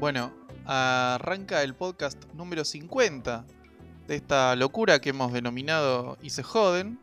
[0.00, 0.32] Bueno,
[0.64, 3.44] arranca el podcast número 50
[4.08, 6.98] de esta locura que hemos denominado Y joden.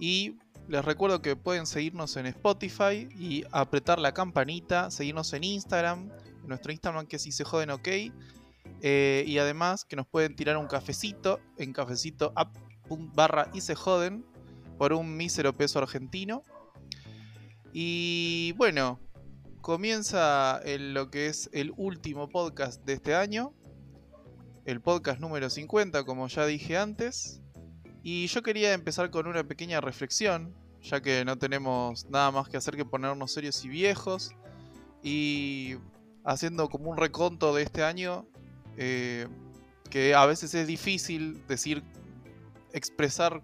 [0.00, 0.36] Y
[0.66, 6.10] les recuerdo que pueden seguirnos en Spotify y apretar la campanita, seguirnos en Instagram,
[6.42, 7.88] en nuestro Instagram que es Y se joden ok.
[8.82, 12.56] Eh, y además que nos pueden tirar un cafecito en cafecito app
[13.14, 14.26] barra y joden
[14.78, 16.42] por un mísero peso argentino.
[17.72, 18.98] Y bueno,
[19.66, 23.52] comienza lo que es el último podcast de este año.
[24.64, 27.42] El podcast número 50, como ya dije antes.
[28.04, 32.56] Y yo quería empezar con una pequeña reflexión, ya que no tenemos nada más que
[32.56, 34.30] hacer que ponernos serios y viejos.
[35.02, 35.74] Y
[36.24, 38.24] haciendo como un reconto de este año,
[38.76, 39.26] eh,
[39.90, 41.82] que a veces es difícil decir,
[42.72, 43.42] expresar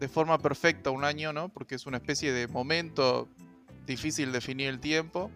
[0.00, 1.48] de forma perfecta un año, ¿no?
[1.48, 3.30] Porque es una especie de momento
[3.90, 5.30] difícil definir el tiempo.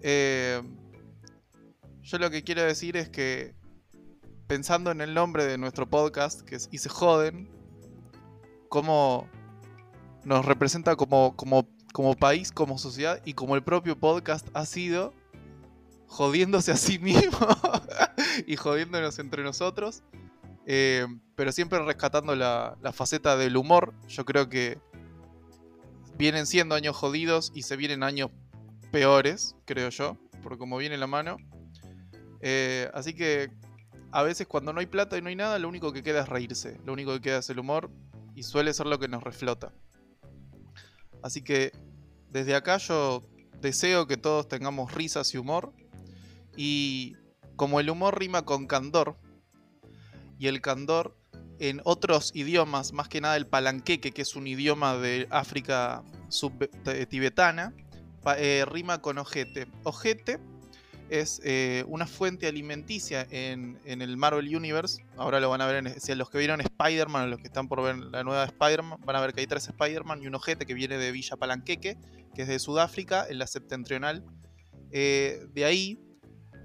[0.00, 0.62] Eh,
[2.02, 3.54] yo lo que quiero decir es que
[4.46, 7.48] pensando en el nombre de nuestro podcast, que es Y se joden,
[8.68, 9.28] cómo
[10.24, 15.12] nos representa como, como, como país, como sociedad y como el propio podcast ha sido
[16.06, 17.48] jodiéndose a sí mismo
[18.46, 20.02] y jodiéndonos entre nosotros.
[20.66, 23.94] Eh, pero siempre rescatando la, faceta del humor.
[24.08, 24.78] Yo creo que
[26.16, 28.30] vienen siendo años jodidos y se vienen años
[28.90, 31.36] peores, creo yo, por como viene la mano.
[32.40, 33.50] Eh, así que
[34.12, 36.28] a veces cuando no hay plata y no hay nada, lo único que queda es
[36.28, 36.78] reírse.
[36.84, 37.90] Lo único que queda es el humor
[38.34, 39.72] y suele ser lo que nos reflota.
[41.22, 41.72] Así que
[42.30, 43.26] desde acá yo
[43.60, 45.72] deseo que todos tengamos risas y humor.
[46.56, 47.16] Y
[47.56, 49.16] como el humor rima con candor,
[50.38, 51.16] y el candor
[51.58, 56.02] en otros idiomas, más que nada el palanqueque, que es un idioma de África
[57.08, 57.72] tibetana,
[58.38, 59.66] eh, rima con ojete.
[59.82, 60.40] Ojete
[61.10, 65.04] es eh, una fuente alimenticia en, el Marvel Universe.
[65.16, 67.68] Ahora lo van a ver, en, si los que vieron Spider-Man o los que están
[67.68, 70.66] por ver la nueva Spider-Man, van a ver que hay tres Spider-Man y un ojete
[70.66, 71.98] que viene de Villa Palanqueque,
[72.34, 74.24] que es de Sudáfrica, en la septentrional.
[74.90, 76.00] Eh, de ahí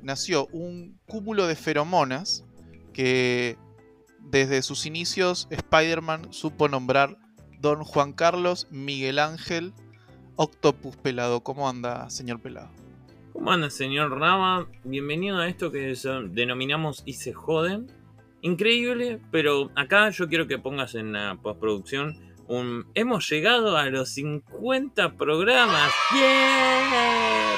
[0.02, 2.46] nació un cúmulo de feromonas
[2.94, 3.58] que
[4.24, 7.18] desde sus inicios Spider-Man supo nombrar
[7.59, 9.74] Don Juan Carlos Miguel Ángel
[10.35, 11.41] Octopus Pelado.
[11.41, 12.69] ¿Cómo anda, señor Pelado?
[13.34, 14.68] ¿Cómo anda, señor Rama?
[14.84, 15.94] Bienvenido a esto que
[16.30, 17.88] denominamos y se joden.
[18.41, 22.88] Increíble, pero acá yo quiero que pongas en la postproducción un...
[22.96, 25.91] Hemos llegado a los 50 programas.
[26.13, 27.56] ¡Yeah!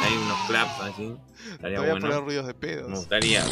[0.00, 1.14] Hay unos claps así.
[1.52, 2.00] Estaría bueno.
[2.00, 2.88] poner ruidos de pedos.
[2.90, 3.44] Me gustaría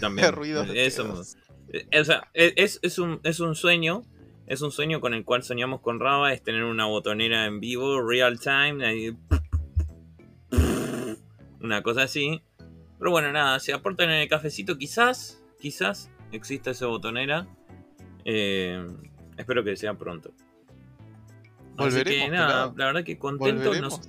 [0.00, 0.34] también.
[0.74, 1.22] Eso,
[1.72, 4.02] eh, o sea, e, es, es, un, es un sueño.
[4.46, 8.02] Es un sueño con el cual soñamos con Raba, es tener una botonera en vivo,
[8.02, 9.16] real time,
[11.60, 12.42] una cosa así.
[12.98, 17.46] Pero bueno, nada, si aportan en el cafecito, quizás, quizás exista esa botonera.
[18.24, 18.84] Eh,
[19.36, 20.32] espero que sea pronto.
[21.76, 23.68] Así que nada, la verdad que contento.
[23.68, 24.00] ¿Volveremos?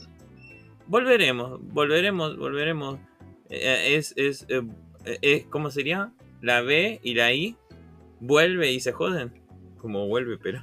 [0.88, 3.00] Volveremos, volveremos, volveremos.
[3.50, 4.62] Eh, es, es eh,
[5.06, 6.12] eh, ¿cómo sería?
[6.42, 7.56] La B y la I
[8.20, 9.34] vuelve y se joden.
[9.78, 10.62] Como vuelve, pero.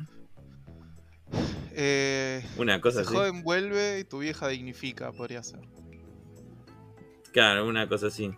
[1.72, 5.60] Eh, una cosa se joden, vuelve y tu vieja dignifica, podría ser.
[7.32, 8.32] Claro, una cosa así.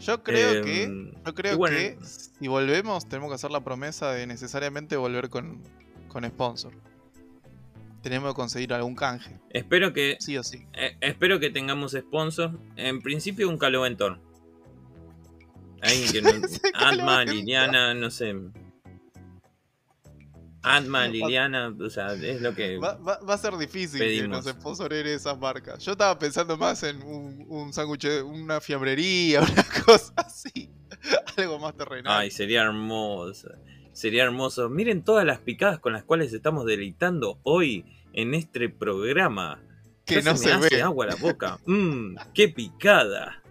[0.00, 4.26] Yo creo que, em, yo creo que si volvemos tenemos que hacer la promesa de
[4.26, 5.62] necesariamente volver con,
[6.08, 6.74] con sponsor.
[8.02, 9.40] Tenemos que conseguir algún canje.
[9.50, 10.16] Espero que.
[10.20, 10.64] Sí o sí.
[10.74, 12.58] Eh, espero que tengamos sponsor.
[12.76, 14.20] En principio un caloventor.
[15.82, 16.30] Alguien que no.
[16.74, 18.34] Atma, Liliana, no sé.
[20.62, 22.78] Atma, Liliana, o sea, es lo que.
[22.78, 25.84] Va, a ser difícil que nos sponsoren esas marcas.
[25.84, 30.70] Yo estaba pensando más en un, un sándwich, una fiambrería, una cosa así.
[31.36, 32.20] Algo más terrenal.
[32.20, 33.48] Ay, sería hermoso.
[33.92, 34.68] Sería hermoso.
[34.68, 39.62] Miren todas las picadas con las cuales estamos deleitando hoy en este programa.
[40.04, 41.58] Que no se, me hace agua a la boca.
[41.66, 43.42] Mmm, qué picada.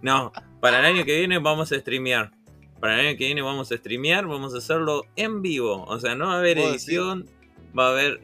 [0.00, 2.32] No, para el año que viene vamos a streamear.
[2.80, 5.84] Para el año que viene vamos a streamear, vamos a hacerlo en vivo.
[5.84, 7.28] O sea, no va a haber edición,
[7.76, 8.20] va a haber.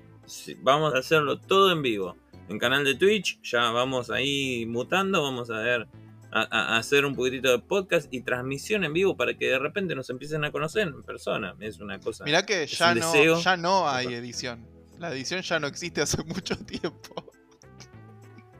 [0.63, 2.17] Vamos a hacerlo todo en vivo.
[2.49, 5.89] En canal de Twitch, ya vamos ahí mutando, vamos a ver.
[6.37, 10.11] A, hacer un poquitito de podcast y transmisión en vivo para que de repente nos
[10.11, 11.55] empiecen a conocer en persona.
[11.61, 12.25] Es una cosa.
[12.25, 14.67] Mirá que ya, no, ya no hay edición.
[14.99, 17.33] La edición ya no existe hace mucho tiempo.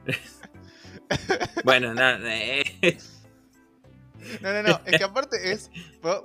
[1.65, 2.19] bueno, nada.
[2.33, 2.97] Eh,
[4.41, 4.81] no, no, no.
[4.85, 5.69] Es que aparte es.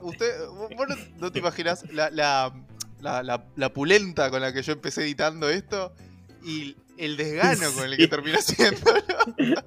[0.02, 0.70] Usted, vos
[1.18, 2.52] no, te imaginas la, la,
[3.00, 5.92] la, la, pulenta con la que yo empecé editando esto.
[6.44, 8.80] Y el desgano con el que terminó siendo.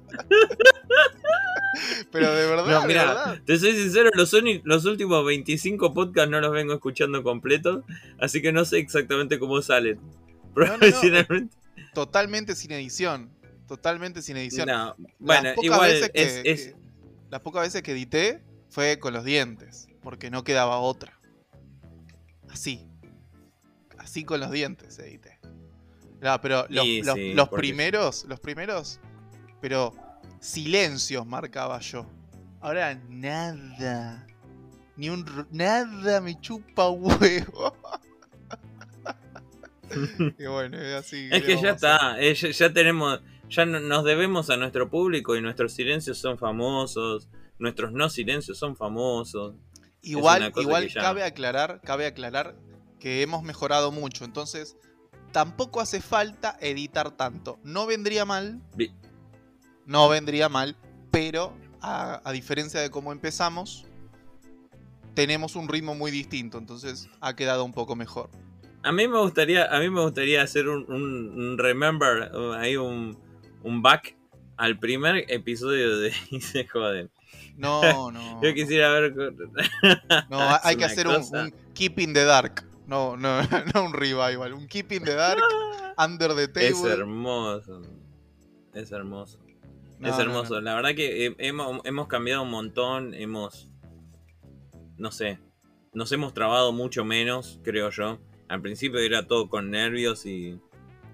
[2.10, 3.38] Pero de verdad, No, de mira, verdad.
[3.44, 4.32] te soy sincero, los,
[4.84, 7.84] últimos 25 podcasts no los vengo escuchando completos,
[8.20, 9.98] así que no sé exactamente cómo salen.
[10.54, 10.78] no, no.
[10.78, 11.56] Profesionalmente.
[11.92, 13.30] Totalmente sin edición.
[13.66, 14.68] Totalmente sin edición.
[14.68, 16.83] No, bueno, igual veces que- es, es- que-
[17.34, 21.18] las pocas veces que edité fue con los dientes, porque no quedaba otra.
[22.48, 22.88] Así.
[23.98, 25.40] Así con los dientes edité.
[26.20, 29.00] No, pero los, los- sí, los porque- primeros, los primeros,
[29.60, 29.92] pero
[30.38, 32.06] silencios marcaba yo.
[32.60, 34.24] Ahora nada.
[34.96, 37.76] Ni un nada me chupa huevo.
[40.38, 41.28] y bueno, es así.
[41.32, 45.36] Es ¿qué que ya está, ya, ya tenemos, ya no- nos debemos a nuestro público
[45.36, 49.54] y nuestros silencios son famosos, nuestros no silencios son famosos.
[50.02, 52.56] Igual, igual ya- cabe aclarar, cabe aclarar
[53.00, 54.76] que hemos mejorado mucho, entonces
[55.32, 57.58] tampoco hace falta editar tanto.
[57.64, 58.92] No vendría mal, Vi-
[59.86, 60.76] no vendría mal,
[61.10, 63.84] pero a, a diferencia de cómo empezamos,
[65.14, 68.30] tenemos un ritmo muy distinto, entonces ha quedado un poco mejor.
[68.82, 73.16] A mí me gustaría, a mí me gustaría hacer un, un- un remember, un,
[73.64, 74.16] un back
[74.56, 77.10] al primer episodio de Y se joden.
[77.56, 78.40] No, no.
[78.42, 79.12] Yo quisiera ver.
[80.30, 82.64] No, hay- que hacer un, un Keep in the Dark.
[82.86, 83.40] No, no,
[83.74, 85.40] no un revival, un Keep in the Dark,
[85.98, 86.68] Under the Table.
[86.68, 87.82] Es hermoso.
[88.74, 89.38] Es hermoso.
[89.98, 90.54] No, es hermoso.
[90.56, 90.60] no.
[90.60, 93.14] La verdad que he- hemos, hemos cambiado un montón.
[93.14, 93.68] Hemos.
[94.98, 95.38] No sé.
[95.92, 98.18] Nos hemos trabado mucho menos, creo yo.
[98.48, 100.60] Al principio era todo con nervios y,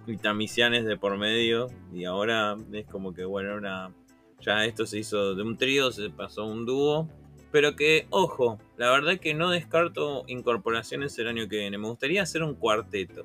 [0.06, 1.69] y tamicianes de por medio.
[1.93, 3.94] Y ahora es como que, bueno, una,
[4.41, 7.08] ya esto se hizo de un trío, se pasó a un dúo.
[7.52, 11.79] Pero que, ojo, la verdad que no descarto incorporaciones el año que viene.
[11.79, 13.25] Me gustaría hacer un cuarteto.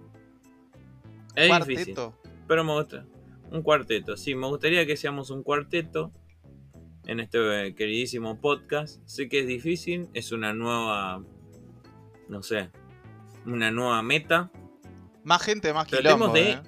[1.36, 1.96] Es difícil.
[2.48, 3.06] Pero me gusta.
[3.52, 6.12] Un cuarteto, sí, me gustaría que seamos un cuarteto
[7.06, 9.02] en este eh, queridísimo podcast.
[9.06, 11.24] Sé que es difícil, es una nueva,
[12.28, 12.70] no sé,
[13.46, 14.52] una nueva meta.
[15.26, 16.62] Más gente, más Tratemos quilombo, de- eh.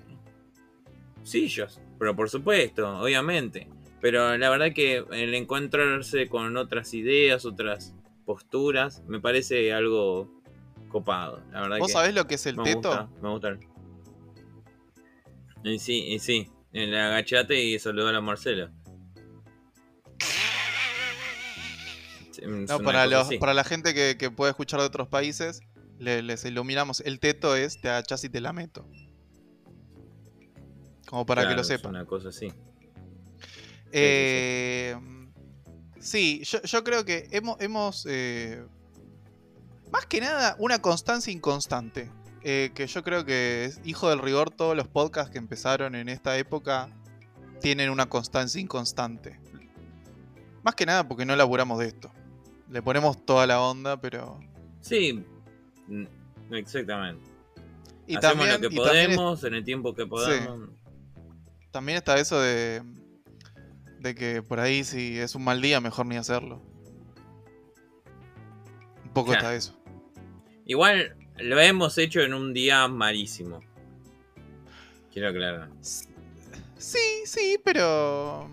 [1.23, 3.69] Sillos, pero por supuesto, obviamente.
[4.01, 7.95] Pero la verdad que el encontrarse con otras ideas, otras
[8.25, 10.29] posturas, me parece algo
[10.89, 11.41] copado.
[11.51, 12.77] La verdad ¿Vos que sabés lo que es el me teto?
[12.77, 13.57] gusta, me gusta.
[15.63, 18.69] Y sí, y sí, el agachate y saludar a Marcelo.
[22.45, 25.59] No, para, los, para la gente que, que puede escuchar de otros países,
[25.99, 27.01] le- les iluminamos.
[27.01, 28.87] El teto es te agachás y te la meto.
[31.07, 31.91] Como para que lo sepan.
[31.91, 32.51] una cosa así.
[33.91, 34.95] Eh,
[35.99, 38.63] sí, yo, yo creo que hemos, hemos eh,
[39.91, 42.11] más que nada, una constancia inconstante.
[42.43, 46.07] Eh, que yo creo que es hijo del rigor, todos los podcasts que empezaron en
[46.07, 46.89] esta época
[47.61, 49.39] tienen una constancia inconstante.
[50.63, 52.11] Más que nada porque no laburamos de esto.
[52.69, 54.39] Le ponemos toda la onda, pero...
[54.81, 55.25] Sí,
[56.51, 57.23] exactamente.
[58.07, 60.69] Y Hacemos también, lo que es- podemos en el tiempo que podamos.
[61.71, 62.81] también está eso de,
[63.99, 66.61] de que por ahí si es un mal día, mejor ni hacerlo.
[69.03, 69.73] Un poco está eso.
[70.65, 73.59] Igual lo hemos hecho en un día malísimo.
[75.11, 75.69] Quiero aclarar.
[76.77, 78.49] Sí, sí, pero.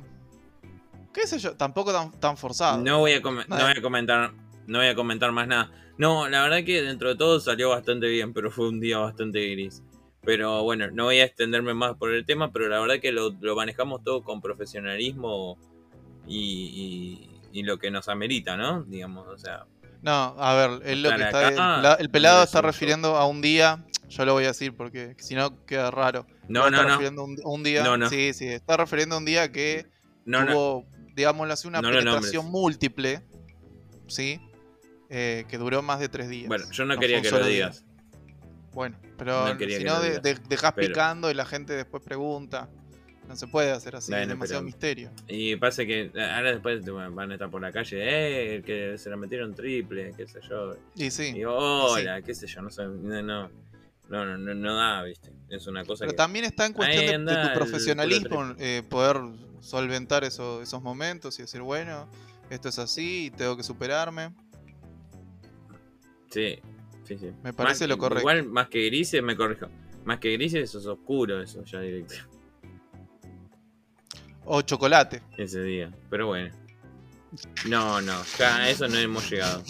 [1.13, 1.55] ¿Qué sé yo?
[1.57, 2.83] Tampoco tan, tan forzado.
[2.83, 4.33] No voy a com- no voy a comentar,
[4.67, 5.71] no voy a comentar más nada.
[5.97, 9.49] No, la verdad que dentro de todo salió bastante bien, pero fue un día bastante
[9.51, 9.83] gris.
[10.25, 13.31] Pero bueno, no voy a extenderme más por el tema, pero la verdad que lo,
[13.41, 15.59] lo manejamos todo con profesionalismo
[16.27, 18.83] y, y- y lo que nos amerita, ¿no?
[18.85, 19.67] Digamos, o sea,
[20.03, 21.29] No, a ver, él lo que está.
[21.29, 23.85] acá el pela- el pelado no es está refiriendo a un día.
[24.09, 26.27] Yo lo voy a decir porque si no queda raro.
[26.49, 27.85] no, está no, no, refiriendo a un, día.
[27.85, 28.09] No, no.
[28.09, 29.87] Sí, sí, está refiriendo a un día que
[30.25, 33.23] no, no, tuvo, digámoslo así, una No penetración múltiple.
[34.09, 34.41] ¿Sí?
[35.11, 36.49] Eh, que duró más de tres días.
[36.49, 37.47] Bueno, yo no quería que lo día.
[37.49, 37.85] digas.
[38.73, 42.03] Bueno, pero No si no de- digas, de- dejás pero- picando y la gente después
[42.03, 42.69] pregunta.
[43.29, 45.11] No se puede hacer así, es demasiado pero- misterio.
[45.29, 49.17] Y pasa que ahora después van a estar por la calle, eh, que se la
[49.17, 50.77] metieron triple, qué sé yo.
[50.95, 53.49] Y sí, Y hola, qué sé yo, no sé, no, no,
[54.11, 55.33] no, no, no, no da, viste.
[55.49, 56.17] Es una cosa pero que...
[56.19, 59.17] también está en cuestión de- anda tu profesionalismo, eh, poder
[59.61, 62.11] solventar eso- esos momentos y decir, bueno,
[62.51, 64.35] esto es así y tengo que superarme.
[66.35, 66.59] Sí,
[67.05, 67.31] sí, sí.
[67.45, 68.21] Me parece Más- lo correcto.
[68.21, 69.69] Igual, más que grises, me corrijo.
[70.05, 72.15] Más que grises, eso es oscuro, eso ya directo.
[74.45, 75.23] O chocolate.
[75.39, 75.91] Ese día.
[76.11, 76.53] Pero bueno.
[77.69, 79.63] No, no, ya a eso no hemos llegado.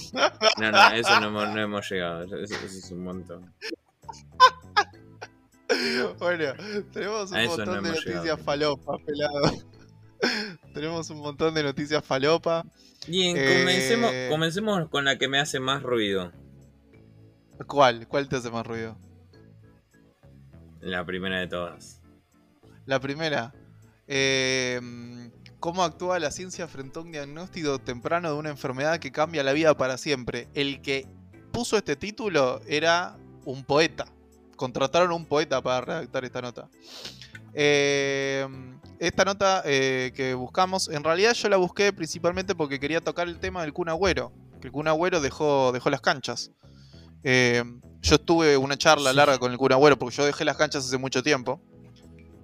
[0.58, 2.22] No, no, a eso no hemos, no hemos llegado.
[2.24, 3.52] Eso, eso es un montón.
[6.18, 6.52] Bueno,
[6.92, 8.44] tenemos un montón no de noticias llegado.
[8.44, 9.42] falopa, pelado.
[10.74, 12.64] tenemos un montón de noticias falopa.
[13.08, 16.32] Bien, Eh, comencemos con la que me hace más ruido.
[17.66, 18.08] ¿Cuál?
[18.08, 18.96] ¿Cuál te hace más ruido?
[20.80, 22.00] La primera de todas.
[22.86, 23.54] La primera.
[24.06, 24.80] eh,
[25.60, 29.54] ¿Cómo actúa la ciencia frente a un diagnóstico temprano de una enfermedad que cambia la
[29.54, 30.46] vida para siempre?
[30.52, 31.06] El que
[31.52, 34.04] puso este título era un poeta.
[34.56, 36.68] Contrataron a un poeta para redactar esta nota.
[37.54, 38.46] Eh,
[38.98, 43.38] esta nota eh, que buscamos, en realidad yo la busqué principalmente porque quería tocar el
[43.38, 44.32] tema del Kun Agüero.
[44.60, 46.50] Que el Kun Agüero dejó, dejó las canchas.
[47.24, 47.64] Eh,
[48.02, 49.16] yo tuve una charla Sí.
[49.16, 51.60] larga con el Kun Agüero porque yo dejé las canchas hace mucho tiempo.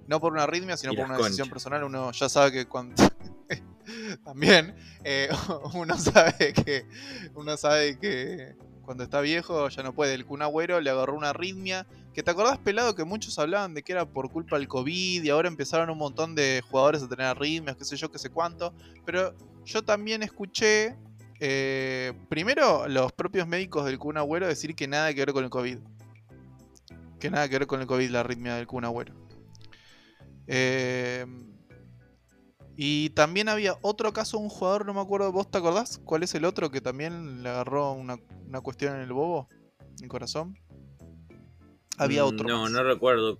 [0.07, 1.83] No por una arritmia, sino por una decisión personal.
[1.83, 2.95] Uno ya sabe que cuando.
[4.25, 4.75] También.
[5.03, 5.29] eh,
[5.73, 6.85] uno sabe que.
[7.35, 10.13] Uno sabe que cuando está viejo ya no puede.
[10.15, 11.85] El Kun Agüero le agarró una arritmia.
[12.13, 15.23] Que te acordás, pelado, que muchos hablaban de que era por culpa del COVID.
[15.23, 18.29] Y ahora empezaron un montón de jugadores a tener arritmias, qué sé yo, qué sé
[18.29, 18.73] cuánto.
[19.05, 19.33] Pero
[19.63, 20.97] yo también escuché.
[21.41, 25.49] Eh, primero, los propios médicos del Kun Agüero decir que nada que ver con el
[25.49, 25.79] COVID.
[27.19, 29.13] Que nada que ver con el COVID, la arritmia del Kun Agüero.
[30.47, 31.25] Eh,
[32.75, 35.99] y también había otro caso, un jugador, no me acuerdo, ¿vos te acordás?
[36.03, 38.17] ¿Cuál es el otro que también le agarró una,
[38.47, 39.49] una cuestión en el bobo?
[39.97, 40.57] En el corazón.
[41.97, 42.47] Había Mm, otro.
[42.47, 42.71] No, más.
[42.71, 43.37] no recuerdo.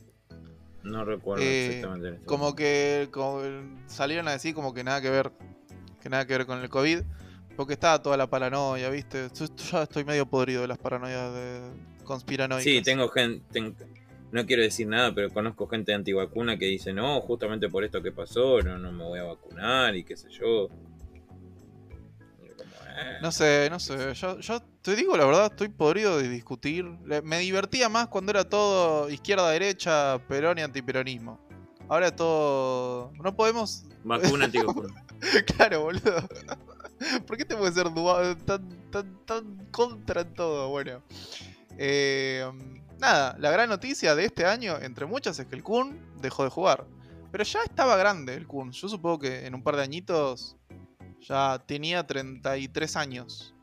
[0.83, 2.07] No recuerdo Eh, exactamente.
[2.07, 3.41] en este Como que como
[3.87, 5.31] salieron a decir como que nada que ver.
[6.01, 7.01] Que nada que ver con el COVID.
[7.55, 9.27] Porque estaba toda la paranoia, ¿viste?
[9.33, 11.61] Yo, ya estoy medio podrido de las paranoias de
[12.03, 12.63] conspiranoicas.
[12.63, 13.73] Sí, tengo gente.
[14.31, 18.11] No quiero decir nada, pero conozco gente antivacuna que dice: No, justamente por esto que
[18.11, 20.69] pasó, no, no me voy a vacunar y qué sé yo.
[22.39, 23.17] Como, eh.
[23.21, 24.13] No sé, no sé.
[24.13, 26.85] Yo, yo te digo la verdad, estoy podrido de discutir.
[27.23, 31.39] Me divertía más cuando era todo izquierda-derecha, perón y antiperonismo.
[31.89, 33.11] Ahora es todo.
[33.21, 33.83] No podemos.
[34.05, 35.05] Vacuna antivacuna.
[35.57, 36.27] claro, boludo.
[37.27, 37.87] ¿Por qué tengo que ser
[38.45, 40.69] tan, tan, tan contra en todo?
[40.69, 41.01] Bueno.
[41.77, 42.45] Eh,
[42.99, 46.49] nada, la gran noticia de este año, entre muchas, es que el Kun dejó de
[46.49, 46.85] jugar.
[47.31, 48.71] Pero ya estaba grande el Kun.
[48.71, 50.57] Yo supongo que en un par de añitos
[51.21, 53.55] ya tenía 33 años.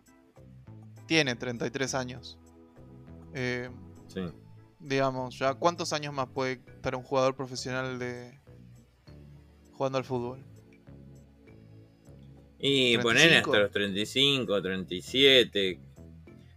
[1.07, 2.39] Tiene 33 años.
[3.35, 3.71] Eh,
[4.09, 4.23] Sí.
[4.81, 8.41] digamos, ya cuántos años más puede estar un jugador profesional de
[9.75, 10.43] jugando al fútbol.
[12.61, 13.51] Y poner 35.
[13.51, 15.81] hasta los 35, 37,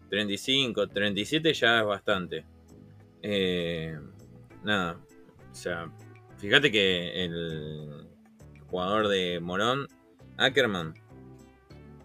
[0.09, 2.45] 35, 37 ya es bastante.
[3.21, 3.97] Eh,
[4.63, 4.99] nada,
[5.51, 5.91] o sea,
[6.37, 8.07] fíjate que el
[8.67, 9.87] jugador de Morón,
[10.37, 10.93] Ackerman,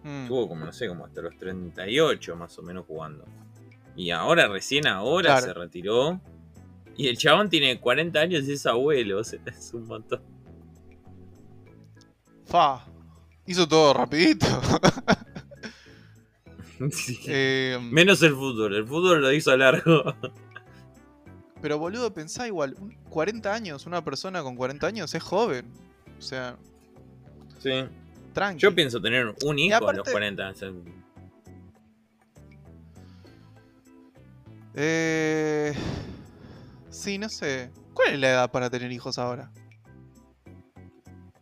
[0.03, 3.25] Mm, tuvo como, no sé, como hasta los 38 más o menos jugando.
[3.95, 5.45] Y ahora, recién ahora, Claro.
[5.47, 6.21] se retiró.
[6.95, 10.21] Y el chabón tiene 40 años y es abuelo, o sea, es un montón.
[12.45, 12.85] Fa.
[13.47, 14.45] Hizo todo rapidito.
[16.91, 17.17] Sí.
[17.25, 20.13] Eh, Menos el fútbol, el fútbol lo hizo largo.
[21.59, 25.65] pero boludo, pensá igual, un- 40 años, una persona con 40 años es joven.
[26.19, 26.55] O sea,
[27.57, 27.83] Sí.
[28.31, 28.59] tranqui.
[28.61, 30.49] Yo pienso tener un hijo a los aparte- 40.
[30.51, 30.69] o sea,
[34.75, 35.73] Eh,
[36.91, 37.71] sí, no sé.
[37.93, 39.51] ¿Cuál es la edad para tener hijos ahora?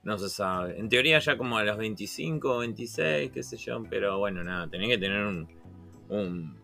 [0.05, 0.79] No se sabe.
[0.79, 3.83] En teoría ya como a los 25, 26, qué sé yo.
[3.89, 5.47] Pero bueno, nada, tenés que tener un...
[6.09, 6.57] un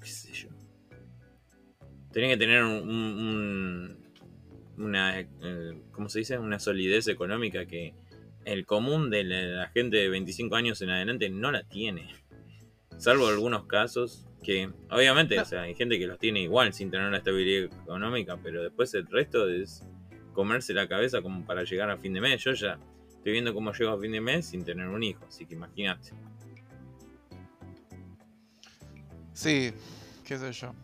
[0.00, 0.48] qué sé yo.
[2.12, 2.72] Tenés que tener un...
[2.88, 3.98] un-
[4.78, 5.20] un- una...
[5.20, 6.38] eh, ¿Cómo se dice?
[6.38, 7.94] Una solidez económica que
[8.44, 12.08] el común de la, gente de 25 años en adelante no la tiene.
[12.98, 17.06] Salvo algunos casos que, obviamente, o sea, hay gente que los tiene igual sin tener
[17.06, 19.86] una estabilidad económica, pero después el resto es
[20.32, 22.42] comerse la cabeza como para llegar a fin de mes.
[22.42, 25.46] Yo ya estoy viendo cómo llego a fin de mes sin tener un hijo, así
[25.46, 26.10] que imagínate.
[29.32, 29.72] Sí,
[30.24, 30.74] qué sé yo.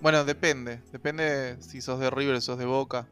[0.00, 0.80] Bueno, depende.
[0.92, 3.08] Depende si sos de River o sos de Boca.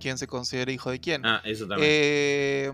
[0.00, 1.26] ¿Quién se considera hijo de quién?
[1.26, 1.90] Ah, eso también.
[1.90, 2.72] Eh,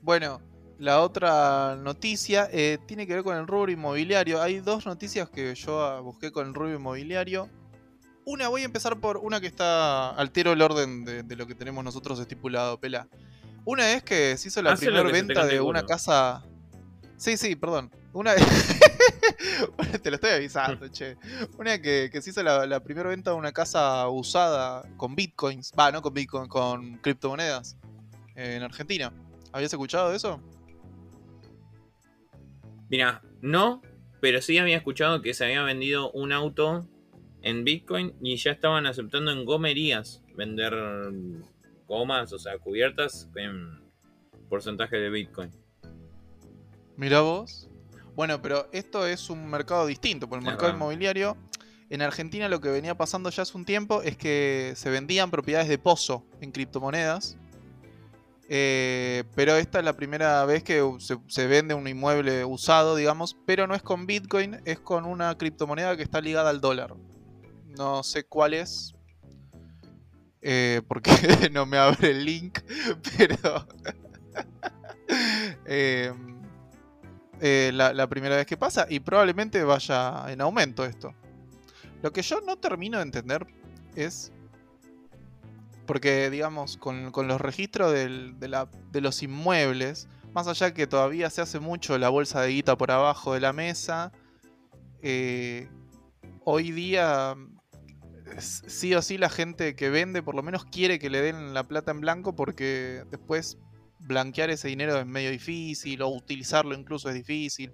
[0.00, 0.40] bueno,
[0.78, 4.42] la otra noticia eh, tiene que ver con el rubro inmobiliario.
[4.42, 7.48] Hay dos noticias que yo busqué con el rubro inmobiliario.
[8.26, 11.54] Una, voy a empezar por una que está altero el orden de, de lo que
[11.54, 13.06] tenemos nosotros estipulado, pela.
[13.66, 16.42] Una es que se hizo la primera venta de una casa.
[17.16, 17.90] Sí, sí, perdón.
[18.12, 18.34] Una
[20.02, 21.16] te lo estoy avisando, che.
[21.58, 25.72] Una que, que se hizo la, la primera venta de una casa usada con bitcoins.
[25.78, 27.76] Va, no con bitcoin, con criptomonedas.
[28.36, 29.12] eh, en Argentina.
[29.52, 30.40] ¿Habías escuchado de eso?
[32.88, 33.82] Mira, no,
[34.20, 36.86] pero sí había escuchado que se había vendido un auto
[37.44, 40.74] en Bitcoin y ya estaban aceptando en gomerías vender
[41.86, 43.82] gomas, o sea, cubiertas en
[44.48, 45.50] porcentaje de Bitcoin.
[46.96, 47.68] Mira vos.
[48.16, 51.36] Bueno, pero esto es un mercado distinto, porque el mercado inmobiliario
[51.90, 55.68] en Argentina lo que venía pasando ya hace un tiempo es que se vendían propiedades
[55.68, 57.36] de pozo en criptomonedas.
[58.48, 63.66] Eh, pero esta es la primera vez que se, vende un inmueble usado, digamos, pero
[63.66, 66.94] no es con Bitcoin, es con una criptomoneda que está ligada al dólar.
[67.76, 68.94] No sé cuál es,
[70.42, 71.10] eh, porque
[71.52, 72.60] no me abre el link,
[73.16, 73.66] pero
[75.66, 76.42] em,
[77.40, 81.14] eh, la primera vez que pasa y probablemente vaya en aumento esto.
[82.04, 83.46] Lo que yo no termino de entender
[83.96, 84.30] es.
[85.86, 91.96] Porque, digamos, con, los registros de, los inmuebles, más allá que todavía se hace mucho
[91.96, 94.12] la bolsa de guita por abajo de la mesa,
[95.00, 95.70] eh,
[96.44, 97.34] hoy día
[98.38, 101.64] sí o sí la gente que vende por lo menos quiere que le den la
[101.64, 103.58] plata en blanco porque después
[104.00, 107.72] blanquear ese dinero es medio difícil o utilizarlo incluso es difícil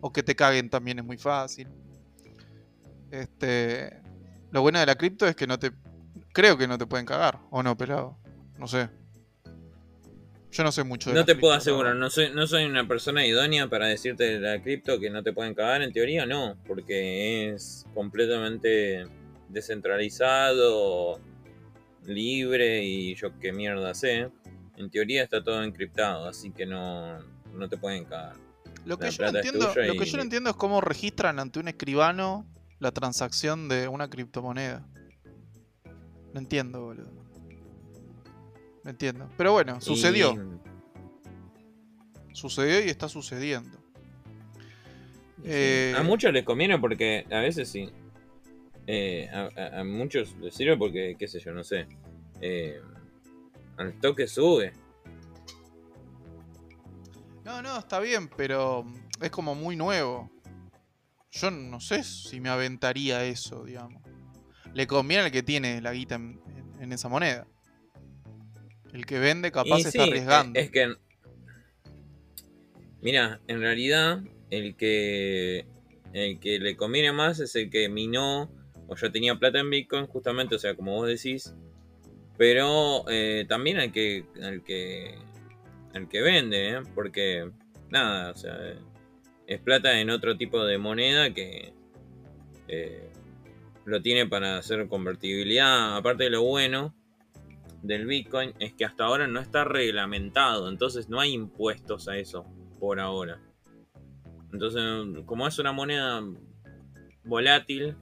[0.00, 1.68] o que te caguen también es muy fácil.
[3.10, 4.00] Este,
[4.50, 5.72] lo bueno de la cripto es que no te.
[6.32, 8.18] Creo que no te pueden cagar, o no, pelado.
[8.58, 8.88] No sé.
[10.50, 13.26] Yo no sé mucho de No te puedo asegurar, no soy, no soy una persona
[13.26, 15.82] idónea para decirte de la cripto que no te pueden cagar.
[15.82, 19.06] En teoría, no, porque es completamente
[19.48, 21.20] descentralizado,
[22.04, 24.30] libre y yo qué mierda sé.
[24.76, 27.18] En teoría está todo encriptado, así que no,
[27.54, 28.36] no te pueden cagar.
[28.84, 32.46] Lo que, yo entiendo, lo que yo no entiendo es cómo registran ante un escribano
[32.78, 34.86] la transacción de una criptomoneda.
[36.32, 37.10] No entiendo, boludo.
[38.84, 39.28] No entiendo.
[39.36, 40.36] Pero bueno, sucedió.
[42.32, 43.78] Sucedió y está sucediendo.
[45.96, 47.90] A muchos les conviene porque a veces sí.
[48.86, 51.86] Eh, a, muchos les sirve porque, qué sé yo, no sé.
[52.40, 52.80] Eh,
[53.76, 54.72] al toque sube.
[57.44, 58.84] No, no, está bien, pero
[59.20, 60.30] es como muy nuevo
[61.36, 64.02] yo no sé si me aventaría eso, digamos.
[64.74, 67.46] Le conviene al que tiene la guita en, esa moneda.
[68.92, 70.58] El que vende capaz está arriesgando.
[70.58, 70.94] Es que.
[73.02, 75.66] Mira, en realidad, el que.
[76.12, 78.50] El que le conviene más es el que minó.
[78.88, 81.54] O ya tenía plata en Bitcoin, justamente, o sea, como vos decís.
[82.38, 84.24] Pero eh, también al que.
[84.42, 85.14] Al que.
[86.10, 86.82] Que vende, ¿eh?
[86.94, 87.50] Porque.
[87.90, 88.56] Nada, o sea
[89.46, 91.72] es plata en otro tipo de moneda que
[92.68, 93.10] eh,
[93.84, 95.96] lo tiene para hacer convertibilidad.
[95.96, 96.94] Aparte de lo bueno
[97.82, 102.44] del Bitcoin es que hasta ahora no está reglamentado, entonces no hay impuestos a eso
[102.80, 103.40] por ahora.
[104.52, 106.24] Entonces, como es una moneda
[107.24, 107.96] volátil,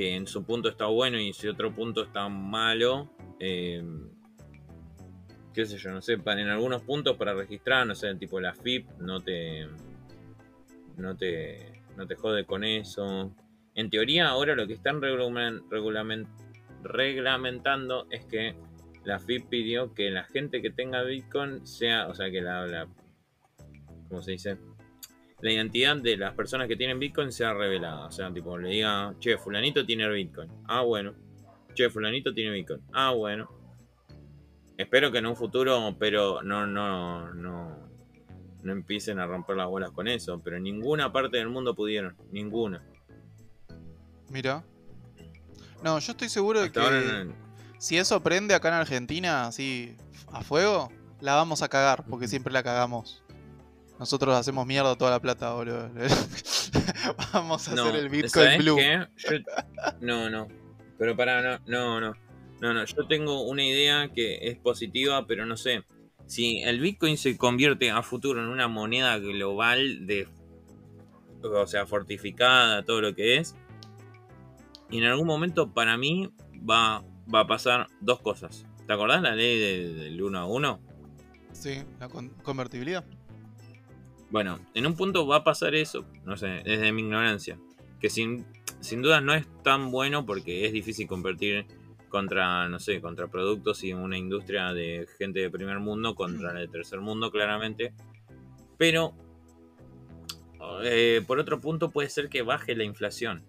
[0.00, 3.84] que en su punto está bueno y en su otro punto está malo, eh,
[5.52, 8.88] qué sé yo, no sé, en algunos puntos para registrar, no sé, tipo la FIP
[8.98, 9.68] no te
[10.96, 13.30] no te no te jode con eso.
[13.74, 15.02] En teoría ahora lo que están
[16.82, 18.56] reglamentando es que
[19.04, 22.88] la FIP pidió que la gente que tenga Bitcoin sea, o sea, que la, la
[24.08, 24.56] ¿cómo se dice?
[25.42, 28.06] La identidad de las personas que tienen Bitcoin sea revelada.
[28.06, 30.50] O sea, tipo, le diga, che, fulanito tiene Bitcoin.
[30.66, 31.14] Ah, bueno.
[31.74, 32.80] Che, fulanito tiene Bitcoin.
[32.92, 33.48] Ah, bueno
[34.76, 37.76] Espero que en un futuro, pero no, no, no,
[38.62, 40.40] no empiecen a romper las bolas con eso.
[40.42, 42.82] Pero en ninguna parte del mundo pudieron, ninguna.
[44.30, 44.64] Mira.
[45.82, 46.80] No, yo estoy seguro de que
[47.78, 49.96] si eso prende acá en Argentina, así
[50.32, 53.22] a fuego, la vamos a cagar, porque siempre la cagamos.
[54.00, 55.90] Nosotros hacemos mierda toda la plata, boludo.
[57.34, 58.78] vamos a hacer el Bitcoin Blue.
[60.00, 60.48] No, no.
[60.98, 62.14] Pero para, no, no, no.
[62.62, 65.84] No, no, yo tengo una idea que es positiva, pero no sé.
[66.24, 70.26] Si el Bitcoin se convierte a futuro en una moneda global de.
[71.42, 73.54] O sea, fortificada, todo lo que es.
[74.90, 78.64] Y en algún momento, para mí, va, va a pasar dos cosas.
[78.86, 80.80] ¿Te acordás la ley del 1 a 1?
[81.52, 82.08] Sí, la
[82.42, 83.04] convertibilidad.
[84.30, 87.58] Bueno, en un punto va a pasar eso, no sé, desde mi ignorancia.
[88.00, 88.46] Que sin,
[88.80, 91.66] sin duda no es tan bueno porque es difícil convertir
[92.08, 96.60] contra, no sé, contra productos y una industria de gente de primer mundo contra la
[96.60, 97.92] de tercer mundo, claramente.
[98.78, 99.14] Pero,
[100.82, 103.44] eh, por otro punto, puede ser que baje la inflación.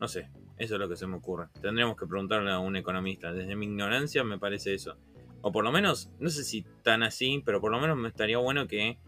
[0.00, 1.48] No sé, eso es lo que se me ocurre.
[1.60, 3.32] Tendremos que preguntarle a un economista.
[3.32, 4.96] Desde mi ignorancia me parece eso.
[5.42, 8.38] O por lo menos, no sé si tan así, pero por lo menos me estaría
[8.38, 8.98] bueno que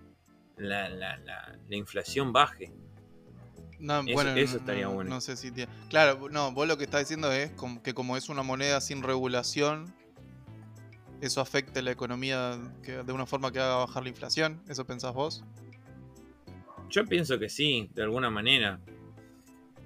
[0.59, 2.73] la, la, la, la inflación baje.
[3.79, 5.11] No, Eso- bueno, eso no- estaría no- bueno.
[5.11, 5.71] No sé si tiene.
[5.89, 7.53] Claro, no, vos lo que estás diciendo es
[7.85, 9.95] que como es una moneda sin regulación,
[11.21, 14.61] eso afecte la economía que- de una forma que haga bajar la inflación.
[14.69, 15.45] ¿Eso pensás vos?
[16.91, 18.81] Yo pienso que sí, de alguna manera.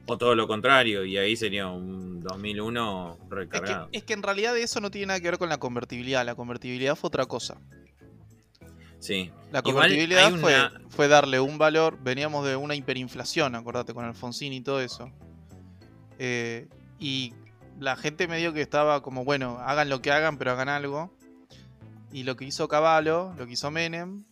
[0.06, 3.88] O todo lo contrario, y ahí sería un 2001 Es que, recargado.
[3.92, 6.24] es que en realidad eso no tiene nada que ver con la convertibilidad.
[6.26, 7.60] La convertibilidad fue otra cosa.
[9.02, 9.32] Sí.
[9.50, 11.98] La convertibilidad hay fue, una- fue darle un valor.
[12.00, 15.10] Veníamos de una hiperinflación, acordate, con Alfonsín y todo eso.
[16.20, 16.68] Eh,
[17.00, 17.34] y
[17.80, 21.12] la gente medio que estaba como, bueno, hagan lo que hagan, pero hagan algo.
[22.12, 24.22] Y lo que hizo Caballo, lo que hizo Menem,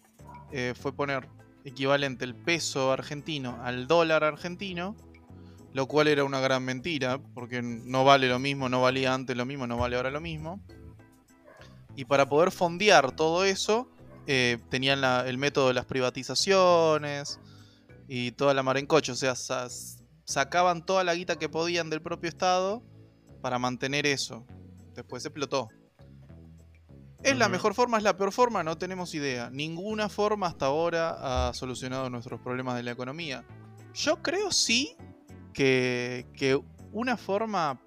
[0.53, 1.27] eh, fue poner
[1.65, 4.95] equivalente el peso argentino al dólar argentino,
[5.73, 9.47] lo cual era una gran mentira, porque no vale lo mismo, no valía antes lo
[9.47, 10.61] mismo, no vale ahora lo mismo.
[11.97, 13.89] Y para poder fondear todo eso,
[14.33, 17.41] eh, tenían la- el método de las privatizaciones
[18.07, 19.11] y toda la mar en coche.
[19.11, 19.67] O sea, sa-
[20.25, 22.81] sacaban toda la guita que podían del propio Estado
[23.43, 24.47] para mantener eso.
[24.95, 25.69] Después explotó.
[27.25, 27.99] ¿Es la mejor forma?
[27.99, 28.63] ¿Es la peor forma?
[28.63, 29.51] No tenemos idea.
[29.51, 33.45] Ninguna forma hasta ahora ha solucionado nuestros problemas de la economía.
[33.95, 34.97] Yo creo sí
[35.53, 36.59] que, que
[36.93, 37.81] una forma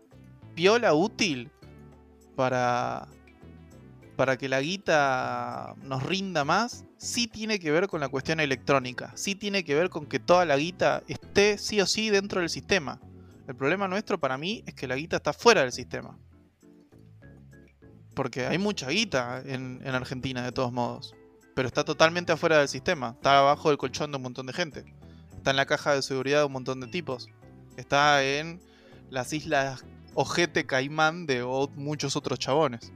[0.56, 1.50] piola útil
[2.36, 3.08] para,
[4.16, 9.12] para que la guita nos rinda más, sí tiene que ver con la cuestión electrónica.
[9.16, 12.50] Sí tiene que ver con que toda la guita esté sí o sí dentro del
[12.50, 13.00] sistema.
[13.48, 16.18] El problema nuestro para mí es que la guita está fuera del sistema.
[18.16, 21.16] Porque hay mucha guita en, en Argentina de todos modos.
[21.56, 23.14] Pero está totalmente afuera del sistema.
[23.16, 24.86] Está abajo del colchón de un montón de gente.
[25.36, 27.28] Está en la caja de seguridad de un montón de tipos.
[27.76, 28.62] Está en
[29.10, 31.44] las islas Ojete Caimán de
[31.76, 32.94] muchos otros chabones.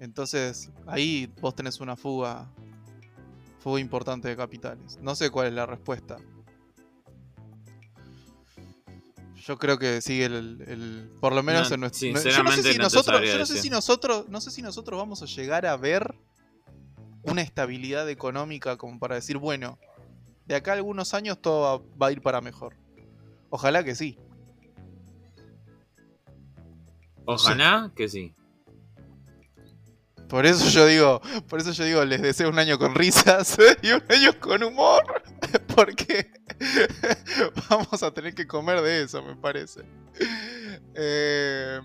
[0.00, 2.48] Entonces, ahí vos tenés una fuga.
[3.60, 4.98] Fuga importante de capitales.
[5.02, 6.16] No sé cuál es la respuesta.
[9.44, 10.62] Yo creo que sigue el.
[10.66, 11.98] el- por lo menos No, en nuestro.
[12.00, 13.22] sinceramente yo no sé si no nosotros.
[13.26, 14.28] Yo no sé si nosotros.
[14.28, 16.14] No sé si nosotros vamos a llegar a ver
[17.22, 19.78] una estabilidad económica como para decir, bueno,
[20.46, 22.76] de acá a algunos años todo va, va a ir para mejor.
[23.50, 24.18] Ojalá que sí.
[27.24, 28.34] Ojalá que sí.
[30.28, 33.92] Por eso yo digo, por eso yo digo, les deseo un año con risas y
[33.92, 35.02] un año con humor,
[35.74, 36.30] porque
[37.70, 39.82] vamos a tener que comer de eso, me parece.
[40.94, 41.80] Eh,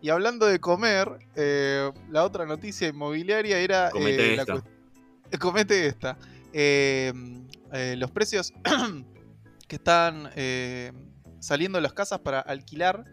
[0.00, 5.38] y hablando de comer, eh, la otra noticia inmobiliaria era Comete eh, esta.
[5.38, 6.18] comete esta.
[7.96, 8.52] Los precios
[9.68, 10.30] que están
[11.40, 13.04] saliendo de las casas para alquilar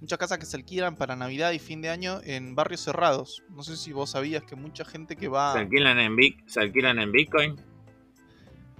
[0.00, 3.42] muchas casas que se alquilan para Navidad y fin de año en barrios cerrados.
[3.50, 5.52] No sé si vos sabías que mucha gente que va...
[5.52, 7.56] ¿Se alquilan en, ¿Se alquilan en Bitcoin?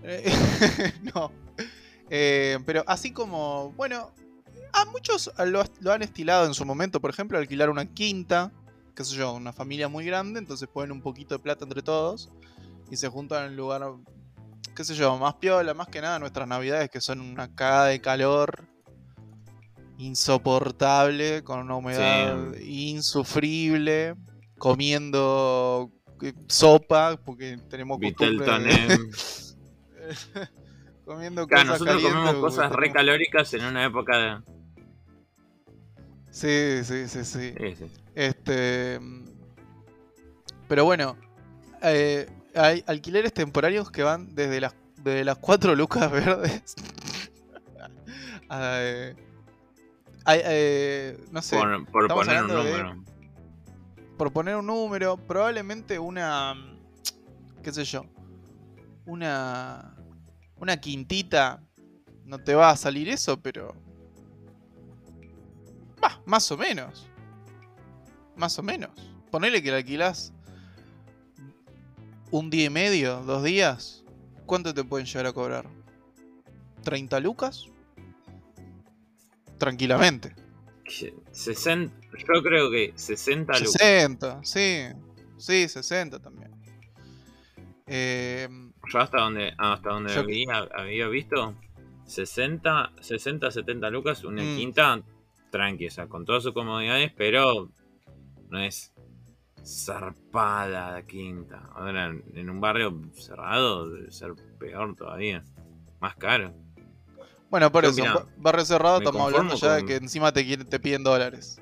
[0.03, 0.33] Eh,
[1.15, 1.33] no.
[2.11, 4.13] Eh, pero así como, bueno,
[4.73, 8.53] a muchos lo, lo han estilado en su momento, por ejemplo, alquilar una quinta,
[8.95, 12.31] qué sé yo, una familia muy grande, entonces ponen un poquito de plata entre todos
[12.91, 13.83] y se juntan en un lugar,
[14.75, 18.01] qué sé yo, más piola, más que nada nuestras navidades que son una cagada de
[18.01, 18.67] calor
[19.99, 24.15] insoportable, con una humedad insufrible,
[24.57, 25.91] comiendo
[26.23, 29.11] eh, sopa, porque tenemos Viteltonen.
[31.05, 34.39] comiendo Claro, cosas nosotros calientes, comemos cosas re tenemos- calóricas en una época de.
[36.31, 37.55] Sí, sí, sí, sí.
[37.59, 37.93] Sí, sí.
[38.15, 39.01] Este.
[40.69, 41.17] Pero bueno,
[41.83, 46.75] eh, hay alquileres temporarios que van desde las, desde las 4 lucas verdes.
[48.49, 49.17] a, eh,
[50.31, 51.57] eh, no sé,
[51.91, 53.05] Por, poner un de- número.
[54.17, 56.55] por poner un número, probablemente una.
[57.63, 58.05] qué sé yo.
[59.07, 59.95] Una.
[60.57, 61.63] Una quintita.
[62.25, 63.75] No te va a salir eso, pero.
[66.01, 67.07] Bah, más o menos.
[68.37, 68.91] Más o menos.
[69.31, 70.33] Ponele que la alquilás
[72.31, 74.05] un día y medio, dos días.
[74.47, 75.67] ¿Cuánto te pueden llegar a cobrar?
[76.85, 77.67] ¿30 lucas?
[79.59, 80.35] Tranquilamente.
[81.33, 83.73] 60, yo creo que 60 lucas.
[83.73, 84.85] 60, sí.
[85.37, 86.51] Sí, 60 también.
[87.87, 88.49] Eh,
[88.93, 91.55] Yo hasta donde, hasta donde Yo- había, había visto
[92.07, 94.57] 60, 60, 70 lucas, una Mm.
[94.57, 95.03] quinta
[95.51, 97.71] tranqui, o sea, con todas sus comodidades, pero
[98.51, 98.93] no es
[99.65, 101.69] zarpada la quinta.
[101.75, 105.45] Ahora, en, en un barrio cerrado debe ser peor todavía,
[106.01, 106.55] más caro.
[107.51, 108.03] Bueno, por eso,
[108.37, 111.61] barrio cerrado, estamos hablando ya de con- que encima te, te piden dólares.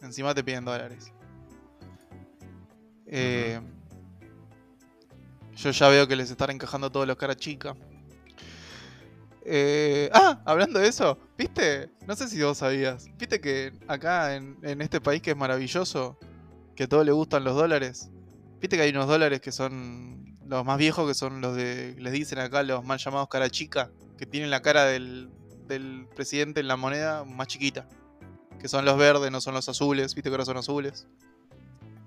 [0.00, 1.12] Encima te piden dólares.
[3.06, 3.60] Eh,
[5.56, 7.74] Yo ya veo que les están encajando todos los cara chica.
[9.44, 11.90] Eh, ah, hablando de eso, ¿viste?
[12.06, 13.08] No sé si vos sabías.
[13.18, 16.16] ¿Viste que acá en, en este país que es maravilloso,
[16.76, 18.08] que a todos le gustan los dólares?
[18.60, 20.21] ¿Viste que hay unos dólares que son
[20.56, 23.90] los más viejos, que son los de, les dicen acá los mal llamados cara chica,
[24.18, 25.30] que tienen la cara del,
[25.66, 27.88] del presidente en la moneda más chiquita?
[28.60, 30.14] Que son los verdes, no son los azules.
[30.14, 31.06] ¿Viste que ahora son azules?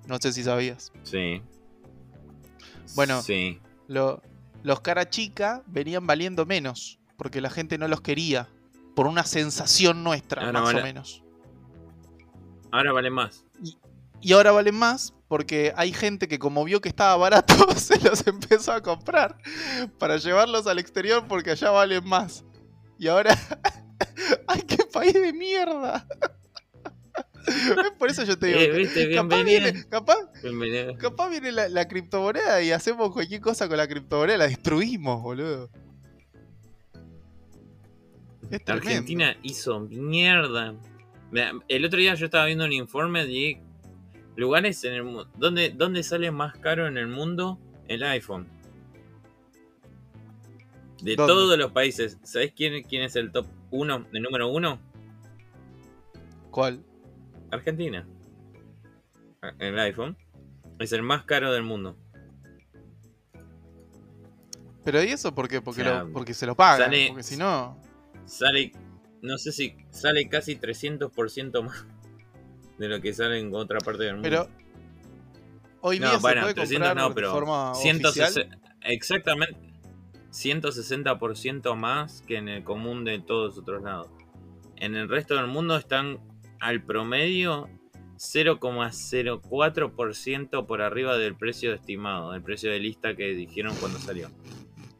[0.07, 0.91] No sé si sabías.
[1.03, 1.41] Sí.
[2.95, 3.59] Bueno, Sí.
[3.87, 4.21] Lo-
[4.61, 8.47] los cara chica venían valiendo menos, porque la gente no los quería,
[8.95, 11.23] por una sensación nuestra, Ahora más vale- o menos.
[12.71, 13.43] Ahora vale más.
[14.21, 18.25] Y ahora valen más porque hay gente que como vio que estaba barato, se los
[18.27, 19.37] empezó a comprar
[19.97, 22.45] para llevarlos al exterior porque allá valen más.
[22.97, 23.37] Y ahora...
[24.47, 26.05] ¡Ay, qué país de mierda!
[27.99, 28.59] Por eso yo te digo...
[28.59, 29.63] Eh, que viste, capaz bienvenido.
[29.63, 35.21] viene, capaz, viene la, la criptomoneda y hacemos cualquier cosa con la criptomoneda, la destruimos,
[35.21, 35.69] boludo.
[38.67, 40.75] Argentina hizo mierda.
[41.67, 43.61] El otro día yo estaba viendo un informe de
[44.35, 45.27] lugares en el mundo.
[45.37, 48.47] ¿Dónde, ¿Dónde sale más caro en el mundo el iPhone?
[51.01, 51.33] De ¿Dónde?
[51.33, 52.17] todos los países.
[52.23, 54.79] ¿Sabés quién, quién es el top 1, el número 1?
[56.51, 56.81] ¿Cuál?
[57.51, 58.07] Argentina.
[59.59, 60.17] El iPhone
[60.79, 61.95] es el más caro del mundo.
[64.83, 65.61] Pero ¿y eso por qué?
[65.61, 66.85] Porque, O sea, lo- porque se lo pagan.
[66.91, 67.77] sale- Porque si no.
[68.25, 68.71] Sale,
[69.21, 71.85] no sé si sale casi 300% más
[72.77, 74.29] de lo que sale en otra parte del mundo.
[74.29, 74.47] Pero.
[75.81, 78.59] Hoy No, día bueno, se puede 300 comprar no, de pero forma 160 oficial.
[78.81, 79.55] exactamente
[80.31, 84.07] 160% más que en el común de todos otros lados.
[84.77, 86.19] En el resto del mundo están
[86.59, 87.69] al promedio
[88.17, 94.29] 0,04% por arriba del precio estimado, del precio de lista que dijeron cuando salió.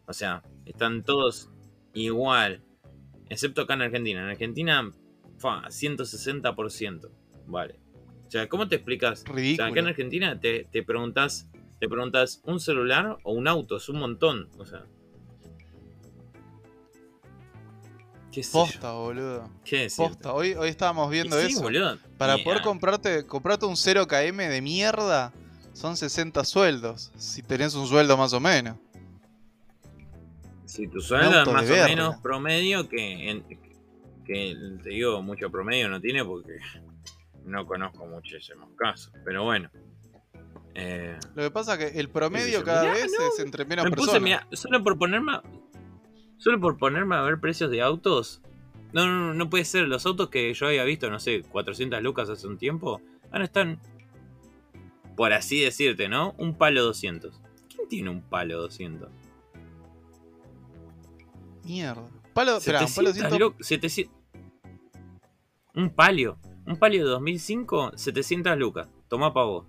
[0.05, 1.49] O sea, están todos
[1.93, 2.61] igual,
[3.29, 4.21] excepto acá en Argentina.
[4.21, 4.91] En Argentina,
[5.38, 7.09] fa, 160%.
[7.47, 7.75] Vale.
[8.27, 9.21] O sea, ¿cómo te explicas?
[9.21, 9.67] O sea, Ridículo.
[9.67, 11.47] acá en Argentina te, te preguntas,
[11.79, 14.49] te preguntas un celular o un auto, es un montón.
[14.58, 14.84] O sea.
[18.31, 18.51] ¿Qué yo?
[18.51, 19.49] Posta, boludo.
[19.63, 20.05] ¿Qué decir?
[20.05, 20.34] Posta.
[20.34, 21.62] Hoy, hoy estábamos viendo sí, eso.
[21.62, 21.97] boludo.
[22.17, 25.31] Para poder comprarte, comprarte un 0KM de mierda,
[25.73, 27.12] son 60 sueldos.
[27.15, 28.77] Si tenés un sueldo más o menos.
[30.65, 33.43] Si tu sueldo es más o menos promedio, que, en-
[34.25, 36.58] que te digo, mucho promedio no tiene porque
[37.45, 39.13] no conozco muchísimos casos.
[39.23, 39.69] Pero bueno.
[40.73, 43.86] Eh, Lo que pasa es que el promedio cada mirá, vez no, es entre menos
[43.86, 44.21] me puse, personas.
[44.23, 45.31] mirá, solo por ponerme.
[45.34, 45.43] a-
[46.38, 48.41] Solo por ponerme a ver precios de autos.
[48.91, 49.88] No, no, no, puede ser.
[49.88, 53.79] Los autos que yo había visto, no sé, 400 lucas hace un tiempo, ahora están.
[55.15, 56.36] Por así decirte, ¿no?
[56.38, 57.39] Un palo 200.
[57.73, 59.10] ¿Quién tiene un palo 200?
[61.63, 62.08] Mierda.
[62.34, 64.13] Palo, esperá, un 700 palo 100 lu- 700
[65.75, 66.38] Un palio.
[66.67, 68.88] Un palio de 2005, 700 lucas.
[69.08, 69.65] Tomá pa' vos.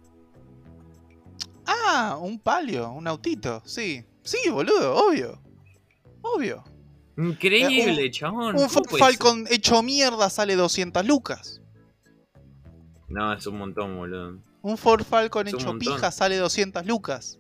[1.66, 4.04] Ah, un palio, un autito, sí.
[4.22, 5.40] Sí, boludo, obvio.
[6.22, 6.64] Obvio.
[7.16, 8.48] Increíble, Eh, chabón.
[8.48, 9.16] Un ¿cómo Ford puede ser?
[9.18, 11.60] Falcon hecho mierda sale 200 lucas.
[13.08, 14.38] No, es un montón, boludo.
[14.62, 15.78] Un Ford Falcon un hecho montón.
[15.78, 17.38] pija sale 200 lucas.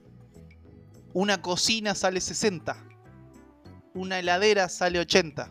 [1.12, 2.76] Una cocina sale 60.
[3.94, 5.50] Una heladera sale 80.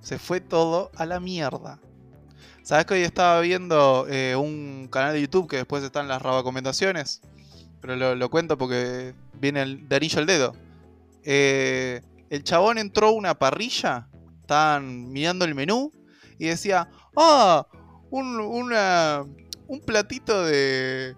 [0.00, 1.80] Se fue todo a la mierda.
[2.64, 7.20] ¿Sabes que hoy estaba viendo eh, un canal de YouTube que después están las recomendaciones?
[7.82, 10.56] Pero lo, cuento porque viene el, de anillo al dedo.
[11.24, 12.00] Eh,
[12.30, 14.08] el chabón entró a una parrilla,
[14.40, 15.92] estaban mirando el menú
[16.38, 17.66] y decía, ah,
[18.08, 18.72] un,
[19.84, 21.14] platito de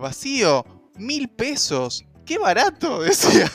[0.00, 0.64] vacío,
[0.96, 2.04] mil pesos.
[2.26, 3.00] ¡Qué barato!
[3.02, 3.50] Decía.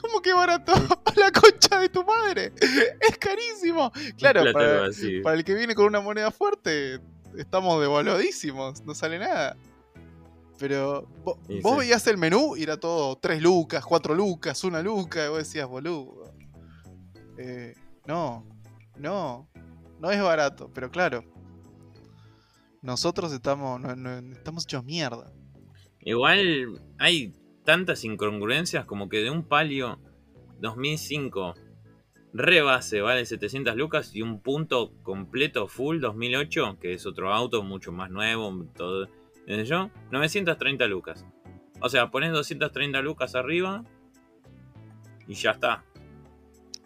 [0.00, 0.72] ¿Cómo que barato?
[1.16, 2.52] La concha de tu madre.
[3.00, 3.90] Es carísimo.
[4.18, 7.00] Claro, para, el que viene con una moneda fuerte,
[7.38, 8.82] estamos devaluadísimos.
[8.84, 9.56] No sale nada.
[10.58, 11.06] Pero
[11.62, 15.24] vos veías el menú y era todo 3 lucas, 4 lucas, 1 luca.
[15.26, 16.32] Y vos decías, boludo.
[17.38, 17.74] eh,
[18.06, 18.46] no,
[18.96, 19.48] no,
[20.00, 20.70] no es barato.
[20.74, 21.24] Pero claro,
[22.82, 25.30] nosotros estamos, no- no- estamos hechos mierda.
[26.06, 27.32] Igual hay
[27.64, 29.98] tantas incongruencias como que de un palio
[30.60, 31.54] 2005
[32.32, 37.90] rebase vale 700 lucas y un punto completo full 2008, que es otro auto mucho
[37.92, 39.08] más nuevo, todo,
[39.40, 39.90] ¿entendé yo?
[40.12, 41.26] 930 lucas.
[41.80, 43.84] O sea, pones 230 lucas arriba
[45.26, 45.84] y ya está.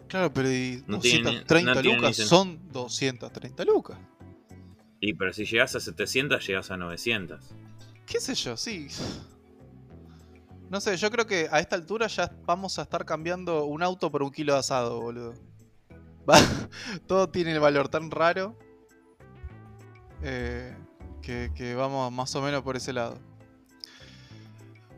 [0.07, 3.99] Claro, pero y No tiene ni- 230 no tiene ni lucas son 230 lucas.
[4.99, 7.55] Y pero si llegas a 700 llegas a 900.
[8.11, 8.57] ¿Qué sé yo?
[8.57, 8.89] Sí.
[10.69, 14.11] No sé, yo creo que a esta altura ya vamos a estar cambiando un auto
[14.11, 15.33] por un kilo de asado, boludo.
[16.29, 16.35] Va-
[17.07, 18.57] Todo tiene el valor tan raro
[20.21, 20.75] eh,
[21.21, 23.17] que, vamos más o menos por ese lado.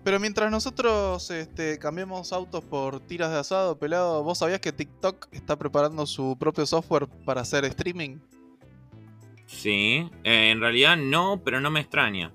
[0.04, 5.28] Pero mientras nosotros este, cambiamos autos por tiras de asado, pelado, ¿vos sabías que TikTok
[5.32, 8.18] está preparando su propio software para hacer streaming?
[9.46, 12.34] Sí, eh, en realidad no, pero no me extraña.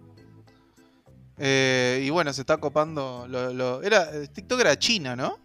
[1.38, 3.26] Eh, y bueno, se está copando.
[3.28, 5.38] Lo, lo- era, eh, TikTok era China, ¿no?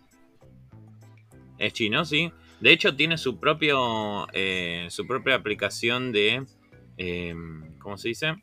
[1.58, 2.32] Es chino, sí.
[2.60, 4.28] De hecho, tiene su propio.
[4.34, 6.46] eh, su propia aplicación de.
[6.98, 7.36] eh,
[7.80, 8.36] ¿Cómo se dice?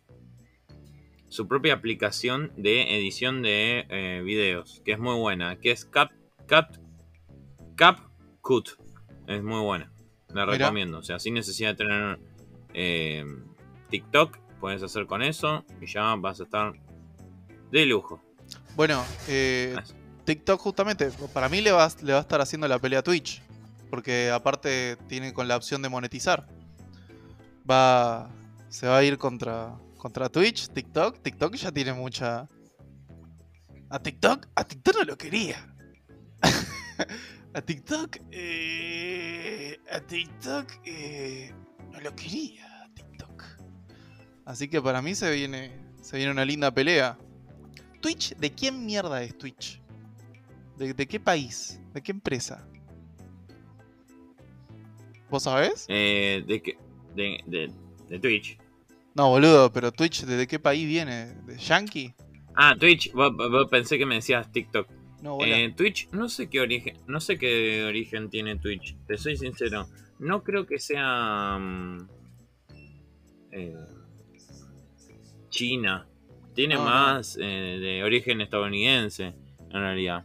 [1.28, 4.82] Su propia aplicación de edición de eh, videos.
[4.84, 5.56] Que es muy buena.
[5.56, 6.10] Que es Cap.
[6.46, 6.74] Cap.
[7.76, 8.70] CapCut.
[9.26, 9.92] Es muy buena.
[10.28, 10.58] La Mira.
[10.58, 10.98] recomiendo.
[10.98, 12.18] O sea, sin necesidad de tener
[12.74, 13.24] eh,
[13.90, 14.38] TikTok.
[14.60, 15.64] Puedes hacer con eso.
[15.80, 16.72] Y ya vas a estar
[17.70, 18.20] de lujo.
[18.76, 19.76] Bueno, eh,
[20.24, 23.02] TikTok justamente, para mí le va, a- le va a estar haciendo la pelea a
[23.02, 23.42] Twitch.
[23.90, 26.46] Porque aparte tiene con la opción de monetizar.
[27.68, 28.30] Va.
[28.68, 29.76] Se va a ir contra.
[29.96, 31.18] Contra Twitch, TikTok.
[31.20, 32.46] TikTok ya tiene mucha.
[33.88, 34.46] A TikTok.
[34.54, 35.74] A TikTok no lo quería.
[37.54, 38.18] a TikTok.
[38.30, 40.68] eh, a TikTok.
[40.84, 41.52] eh,
[41.90, 42.84] no lo quería.
[42.84, 43.42] a TikTok.
[44.44, 45.72] Así que para mí se viene.
[46.00, 47.18] Se viene una linda pelea.
[48.00, 49.80] Twitch, ¿de quién mierda es Twitch?
[50.76, 51.80] ¿De, de qué país?
[51.92, 52.66] ¿De qué empresa?
[55.28, 55.84] ¿Vos sabés?
[55.88, 56.78] eh, de, que-
[57.14, 57.70] de, de,
[58.08, 58.58] de Twitch.
[59.14, 61.26] No, boludo, pero Twitch, ¿de, qué país viene?
[61.46, 62.14] ¿De Yankee?
[62.54, 64.88] Ah, Twitch, vos- vos pensé que me decías TikTok.
[65.22, 65.38] No.
[65.44, 69.86] Eh, Twitch, no sé qué origen, no sé qué origen tiene Twitch, te soy sincero.
[70.18, 72.08] No creo que sea mm,
[73.52, 73.74] eh,
[75.50, 76.06] China.
[76.54, 79.34] Tiene ah, más eh, de origen estadounidense,
[79.70, 80.24] en realidad.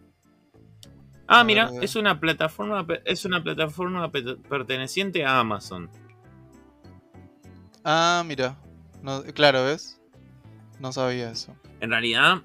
[1.27, 5.89] Ah, mira, es una plataforma, es una plataforma perteneciente a Amazon.
[7.83, 8.57] Ah, mira.
[9.01, 9.99] No, claro, ¿ves?
[10.79, 11.55] No sabía eso.
[11.79, 12.41] En realidad.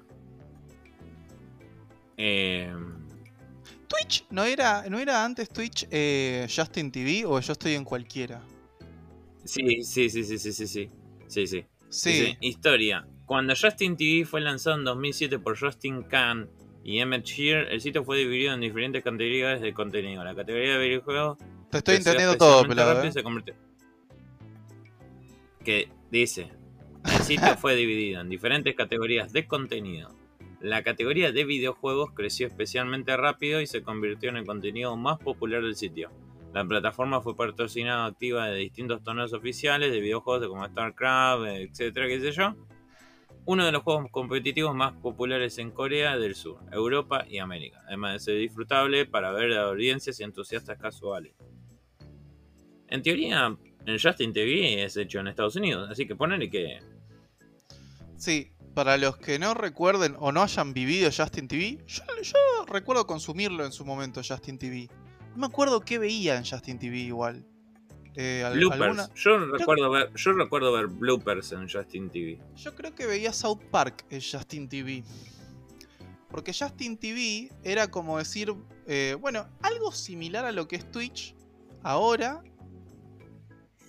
[2.17, 2.73] Eh,
[3.87, 8.41] Twitch, ¿no era, ¿no era antes Twitch eh, Justin TV o yo estoy en cualquiera?
[9.43, 10.89] Sí, sí, sí, sí, sí, sí, sí.
[11.27, 11.47] Sí,
[12.15, 12.37] sí.
[12.41, 13.05] historia.
[13.25, 16.49] Cuando Justin TV fue lanzado en 2007 por Justin Khan
[16.83, 20.23] y Emmett Shear, el sitio fue dividido en diferentes categorías de contenido.
[20.23, 21.37] La categoría de videojuegos
[21.69, 23.03] Te estoy entendiendo todo, pelado.
[23.03, 23.11] ¿eh?
[23.11, 23.55] se convirtió-
[25.63, 26.49] Que dice,
[27.05, 30.09] el sitio fue dividido en diferentes categorías de contenido.
[30.59, 35.61] La categoría de videojuegos creció especialmente rápido y se convirtió en el contenido más popular
[35.63, 36.11] del sitio.
[36.53, 42.19] La plataforma fue patrocinada activa de distintos torneos oficiales de videojuegos como StarCraft, etcétera, qué
[42.19, 42.55] sé yo.
[43.45, 48.13] Uno de los juegos competitivos más populares en Corea del Sur, Europa y América, además
[48.13, 51.33] de ser disfrutable para ver a audiencias y entusiastas casuales.
[52.87, 56.79] En teoría, el Justin TV es hecho en Estados Unidos, así que ponele que
[58.17, 63.07] Sí, para los que no recuerden o no hayan vivido Justin TV, yo, yo recuerdo
[63.07, 64.87] consumirlo en su momento, Justin TV.
[65.31, 67.43] No me acuerdo qué veía en Justin TV igual.
[68.15, 68.81] Eh, al- bloopers.
[68.81, 72.39] alguna- Yo recuerdo ver, yo recuerdo ver bloopers en Justin TV.
[72.57, 75.03] Yo creo que veía South Park en Justin TV.
[76.29, 78.53] Porque Justin TV era como decir,
[78.87, 81.35] eh, bueno, algo similar a lo que es Twitch
[81.83, 82.41] ahora,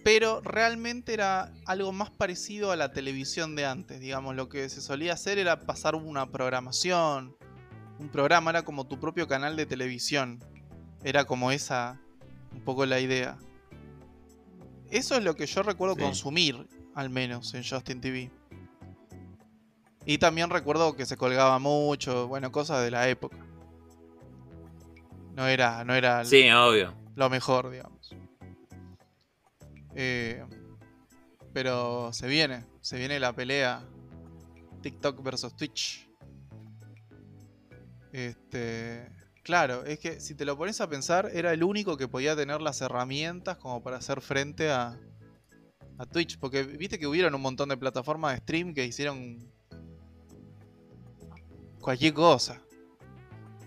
[0.05, 4.01] pero realmente era algo más parecido a la televisión de antes.
[4.01, 7.37] Digamos, lo que se solía hacer era pasar una programación.
[8.01, 10.41] Un programa era como tu propio canal de televisión.
[11.05, 12.01] Era como esa,
[12.53, 13.39] un poco la idea.
[14.93, 16.03] Eso es lo que yo recuerdo Sí.
[16.03, 18.31] consumir, al menos, en Justin TV.
[20.05, 23.39] Y también recuerdo que se colgaba mucho, bueno, cosas de la época.
[25.35, 26.93] No era, no era Sí, obvio.
[27.15, 28.15] lo mejor, digamos.
[29.95, 30.45] Eh,
[31.55, 33.83] pero se viene, se viene la pelea
[34.83, 36.09] TikTok versus Twitch.
[38.13, 39.09] Este,
[39.43, 42.61] claro, es que si te lo pones a pensar, era el único que podía tener
[42.61, 44.99] las herramientas como para hacer frente a,
[45.99, 46.39] a Twitch.
[46.39, 49.39] Porque viste que hubieron un montón de plataformas de stream que hicieron
[51.81, 52.61] cualquier cosa.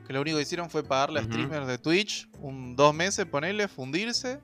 [0.07, 1.31] Que lo único que hicieron fue pagarle a Ujú.
[1.31, 4.39] streamers de Twitch un dos meses, ponerle, fundirse.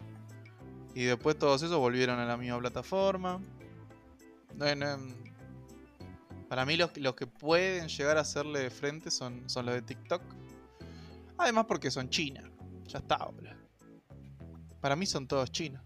[0.94, 3.40] Y después todos esos volvieron a la misma plataforma.
[4.56, 4.98] No, no,
[6.50, 10.22] para mí los, los que pueden llegar a hacerle frente son, son los de TikTok.
[11.42, 12.44] Además porque son China.
[12.86, 13.56] Ya está, boludo.
[14.80, 15.82] Para mí son todos chinos.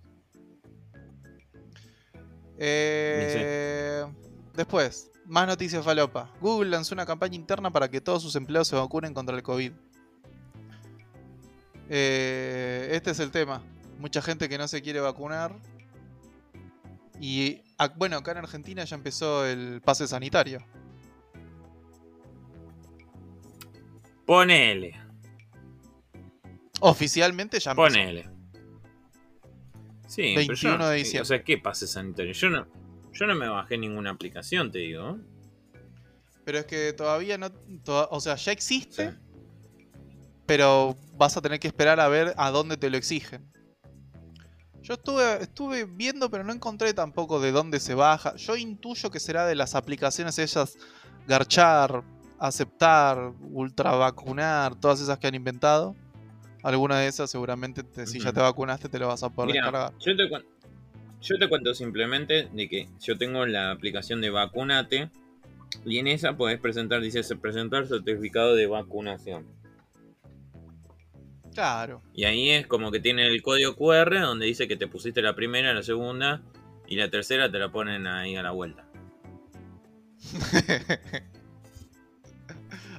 [2.57, 4.05] Eh,
[4.53, 6.29] Después, más noticias falopa.
[6.41, 9.71] Google lanzó una campaña interna para que todos sus empleados se vacunen contra el COVID.
[11.89, 13.61] Eh, este es el tema.
[13.97, 15.55] Mucha gente que no se quiere vacunar.
[17.21, 17.61] Y
[17.95, 20.59] bueno, acá en Argentina ya empezó el pase sanitario.
[24.25, 25.04] Ponele.
[26.81, 27.87] Oficialmente ya empezó.
[27.87, 28.29] Ponele.
[30.07, 31.21] Sí, 21 de diciembre.
[31.21, 32.33] O sea, ¿qué pase sanitario?
[32.33, 32.67] Yo no,
[33.11, 35.17] yo no me bajé ninguna aplicación, te digo.
[36.43, 37.49] Pero es que todavía no.
[37.87, 39.15] o sea, ya existe.
[40.45, 43.51] Pero vas a tener que esperar a ver a dónde te lo exigen.
[44.83, 48.35] Yo estuve, estuve viendo, pero no encontré tampoco de dónde se baja.
[48.35, 50.77] Yo intuyo que será de las aplicaciones ellas
[51.27, 52.03] Garchar,
[52.37, 55.95] Aceptar, Ultra Vacunar, todas esas que han inventado.
[56.65, 59.93] Alguna de esas seguramente si ya te vacunaste te lo vas a poder descargar.
[59.99, 60.27] Yo te,
[61.21, 65.11] yo te cuento simplemente de que yo tengo la aplicación de Vacunate
[65.85, 69.45] y en esa puedes presentar, dice presentar certificado de vacunación.
[71.53, 72.01] Claro.
[72.15, 75.35] Y ahí es como que tiene el código QR donde dice que te pusiste la
[75.35, 76.41] primera, la segunda
[76.87, 78.87] y la tercera te la ponen ahí a la vuelta.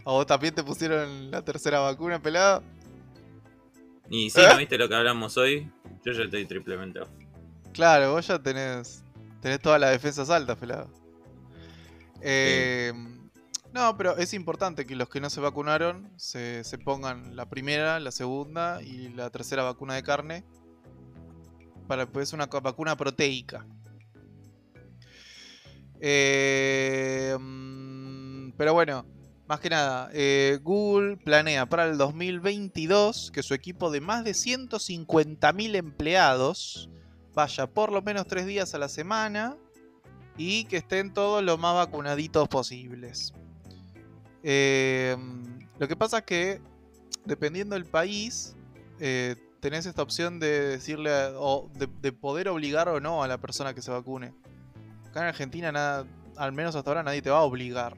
[0.05, 2.63] ¿A vos también te pusieron la tercera vacuna, pelado?
[4.11, 5.71] Y si ¿no viste lo que hablamos hoy?
[6.05, 7.01] Yo ya estoy triplemente
[7.73, 9.05] Claro, vos ya tenés,
[9.41, 10.91] tenés todas las defensas altas, pelado.
[12.23, 12.93] Eh,
[13.73, 18.11] no, pero es importante que los que no se vacunaron se, pongan la primera, la
[18.11, 20.45] segunda y la tercera vacuna de carne.
[21.87, 23.67] Para pues una vacuna proteica.
[26.01, 29.05] Eh, mm, pero bueno,
[29.49, 34.33] más que nada, eh, Google planea para el 2022 que su equipo de más de
[34.33, 36.91] 150.000 empleados
[37.35, 39.57] vaya por lo menos tres días a la semana
[40.37, 43.33] y que estén todos lo más vacunaditos posibles.
[44.43, 46.61] Em, lo que pasa es que,
[47.25, 48.57] dependiendo del país,
[49.01, 53.75] eh, tenés esta opción de decirle o de, poder obligar o no a la persona
[53.75, 54.33] que se vacune.
[55.09, 57.97] Acá en Argentina, nada, al menos hasta ahora, nadie te va a obligar.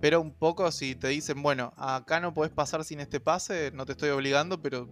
[0.00, 3.84] Pero un poco si te dicen, bueno, acá no podés pasar sin este pase, no
[3.84, 4.88] te estoy obligando, pero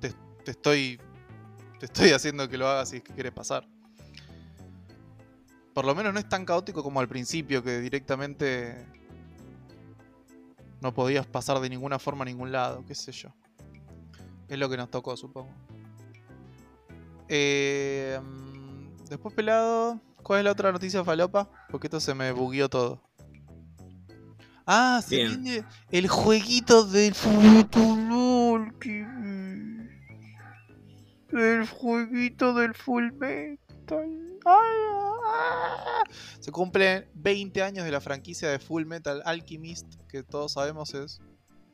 [0.00, 0.12] te,
[0.50, 1.00] estoy
[1.78, 3.66] te estoy haciendo que lo hagas si es quieres pasar
[5.74, 8.86] por lo menos no es tan caótico como al principio, que directamente
[10.80, 13.30] no podías pasar de ninguna forma a ningún lado, qué sé yo.
[14.48, 15.50] Es lo que nos tocó, supongo.
[17.28, 18.20] Eh,
[19.08, 21.48] después, pelado, ¿cuál es la otra noticia falopa?
[21.70, 23.00] Porque esto se me bugueó todo.
[24.66, 27.64] Ah, se viene el jueguito del Full
[31.32, 34.30] El jueguito del Full Metal.
[36.40, 41.20] Se cumplen 20 años de la franquicia de Full Metal Alchemist, que todos sabemos es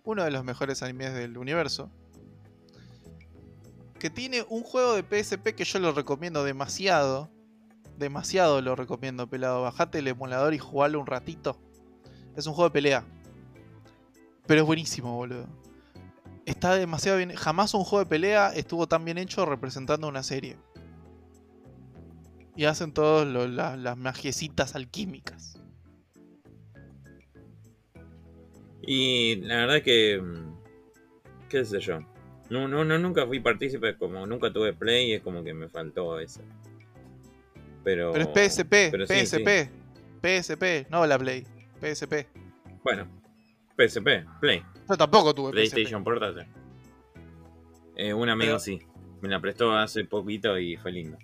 [0.04, 1.90] uno de los mejores animes del universo.
[3.98, 7.30] Que tiene un juego de PSP que yo lo recomiendo demasiado.
[7.96, 9.62] Demasiado lo recomiendo, pelado.
[9.62, 11.65] Bajate el emulador y jugalo un ratito.
[12.36, 13.04] Es un juego de pelea.
[14.46, 15.46] Pero es buenísimo, boludo.
[16.44, 17.34] Está demasiado bien.
[17.34, 20.56] Jamás un juego de pelea estuvo tan bien hecho representando una serie.
[22.54, 25.60] Y hacen todas las magiecitas alquímicas.
[28.86, 30.20] Y la verdad que.
[30.22, 30.56] Mm,
[31.48, 32.00] ¿Qué sé yo?
[32.48, 36.20] No, no, no, nunca fui partícipe, como nunca tuve play, es como que me faltó
[36.20, 36.40] eso.
[37.82, 38.12] Pero.
[38.12, 39.70] Pero es PSP, PSP,
[40.22, 41.44] PSP, no la Play,
[41.80, 42.26] PSP.
[42.82, 43.06] Bueno,
[43.76, 44.62] PSP, Play.
[44.88, 46.46] Yo tampoco tuve PlayStation portátil.
[47.96, 48.80] Eh, un amigo sí,
[49.20, 51.18] me la prestó hace poquito y fue lindo.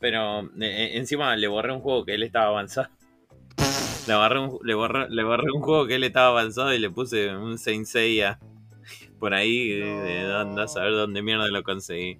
[0.00, 2.88] Pero eh, eh, encima le borré un juego que él estaba avanzado.
[4.08, 4.74] Le borré, un, le,
[5.22, 8.40] borré, un juego que él estaba avanzado y le puse un Saint Seiya
[9.20, 12.18] por ahí de, dónde a saber dónde mierda lo conseguí.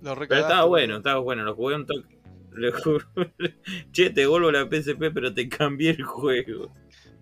[0.00, 2.15] Pero estaba bueno, estaba bueno, lo jugué un toque.
[3.92, 6.72] che, te devuelvo la PSP, pero te cambié el juego.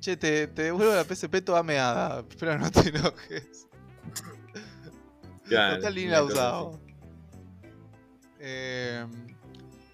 [0.01, 3.67] Che, te, te devuelvo la PSP toda meada, pero no te enojes.
[5.45, 6.81] Claro, está linda usado.
[8.39, 9.07] Eh,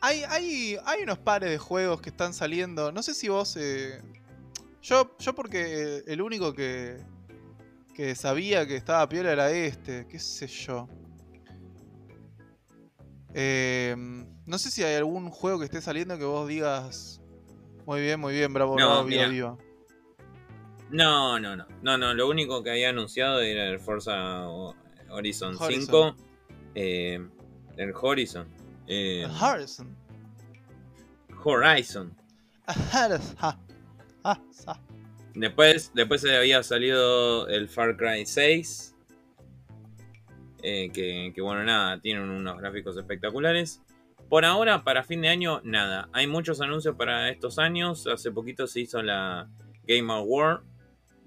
[0.01, 2.93] hay, hay, hay, unos pares de juegos que están saliendo.
[2.93, 3.57] No sé si vos.
[3.57, 4.01] Eh,
[4.83, 6.99] yo, yo, porque el único que,
[7.95, 10.07] que sabía que estaba piola era este.
[10.09, 10.89] ¿Qué sé yo?
[13.35, 13.95] Eh,
[14.51, 17.21] no sé si hay algún juego que esté saliendo que vos digas.
[17.87, 19.59] Muy bien, muy bien, bravo, no, bravo,
[20.91, 21.67] No, no, no.
[21.83, 22.15] No, no.
[22.15, 24.49] Lo único que había anunciado era el Forza
[25.09, 26.17] Horizon, 5.
[26.75, 27.25] Eh,
[27.77, 28.49] el Horizon.
[28.89, 29.97] Eh, Horizon.
[31.45, 32.17] Horizon.
[35.33, 38.97] Después, después había salido el Far Cry 6.
[40.65, 43.81] Eh, que, que, bueno, nada, tienen unos gráficos espectaculares.
[44.31, 46.09] Por ahora, para fin de año, nada.
[46.13, 48.07] Hay muchos anuncios para estos años.
[48.07, 49.51] Hace poquito se hizo la
[49.83, 50.63] Game Award.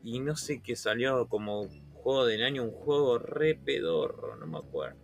[0.04, 4.58] Y no sé qué salió como juego del año, un juego re pedorro, no me
[4.58, 4.98] acuerdo.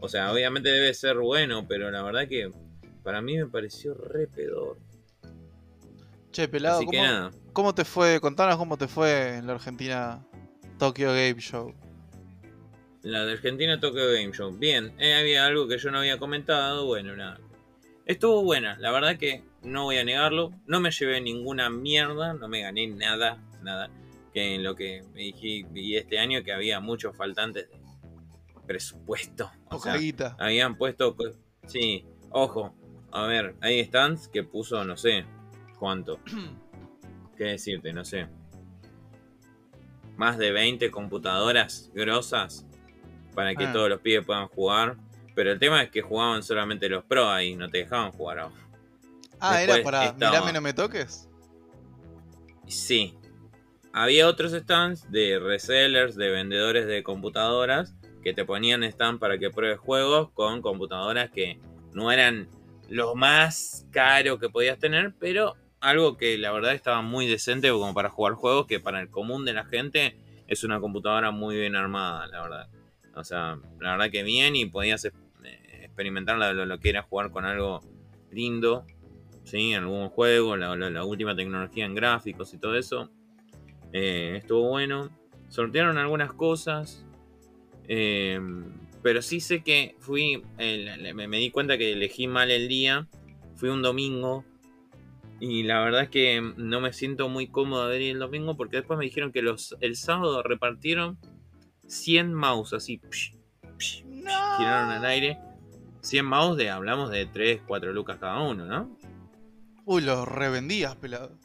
[0.00, 2.50] O sea, obviamente debe ser bueno, pero la verdad que
[3.02, 4.78] para mí me pareció re pedorro.
[6.30, 8.18] Che, pelado, ¿cómo, ¿cómo, te fue?
[8.20, 10.26] Contanos cómo te fue en la Argentina
[10.78, 11.74] Tokyo Game Show.
[13.04, 14.56] La de Argentina Tokyo Game Show.
[14.56, 16.86] Bien, eh, había algo que yo no había comentado.
[16.86, 17.38] Bueno, nada.
[18.06, 20.52] Estuvo buena, la verdad que no voy a negarlo.
[20.66, 23.90] No me llevé ninguna mierda, no me gané nada, nada.
[24.32, 27.78] Que en lo que me dije vi este año que había muchos faltantes de
[28.66, 29.50] presupuesto.
[29.68, 29.96] O sea,
[30.38, 31.14] habían puesto.
[31.66, 32.74] Sí, ojo.
[33.12, 35.26] A ver, hay stands que puso, no sé,
[35.78, 36.20] cuánto.
[37.36, 37.92] ¿Qué decirte?
[37.92, 38.28] No sé.
[40.16, 42.66] Más de 20 computadoras grosas
[43.34, 43.72] para que ah.
[43.72, 44.96] todos los pibes puedan jugar.
[45.34, 48.48] Pero el tema es que jugaban solamente los pro ahí, no te dejaban jugar
[49.40, 51.28] Ah, era para mirame no me toques.
[52.66, 53.18] Sí.
[53.92, 59.50] Había otros stands de resellers, de vendedores de computadoras, que te ponían stand para que
[59.50, 61.60] pruebes juegos con computadoras que
[61.92, 62.48] no eran
[62.88, 67.92] lo más caro que podías tener, pero algo que la verdad estaba muy decente como
[67.94, 70.16] para jugar juegos que para el común de la gente
[70.46, 72.68] es una computadora muy bien armada, la verdad.
[73.16, 75.12] O sea, la verdad que bien y podías eh,
[75.82, 77.80] experimentar lo, que era jugar con algo
[78.30, 78.84] lindo,
[79.44, 79.74] ¿sí?
[79.74, 83.10] Algún juego, la, última tecnología en gráficos y todo eso.
[83.92, 85.10] Eh, estuvo bueno.
[85.48, 87.06] Sortearon algunas cosas.
[87.86, 88.40] Eh,
[89.02, 90.42] pero sí sé que fui.
[90.56, 93.06] me, me di cuenta que elegí mal el día.
[93.54, 94.44] Fui un domingo
[95.40, 98.78] y la verdad es que no me siento muy cómodo de ir el domingo porque
[98.78, 101.18] después me dijeron que los, el sábado repartieron
[101.86, 103.00] 100 mouse así.
[103.78, 105.38] Giraron al aire.
[106.00, 108.98] 100 mouse de, hablamos de 3, 4 lucas cada uno, ¿no?
[109.86, 111.38] Uy, los revendías, pelado.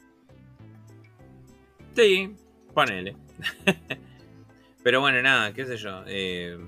[1.94, 2.34] Sí,
[2.74, 3.16] ponele.
[4.82, 6.02] Pero bueno, nada, qué sé yo.
[6.06, 6.58] Eh,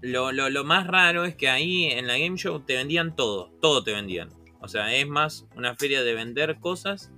[0.00, 3.82] lo, lo, más raro es que ahí en la Game Show te vendían todo, todo
[3.82, 4.28] te vendían.
[4.60, 7.12] O sea, es más una feria de vender cosas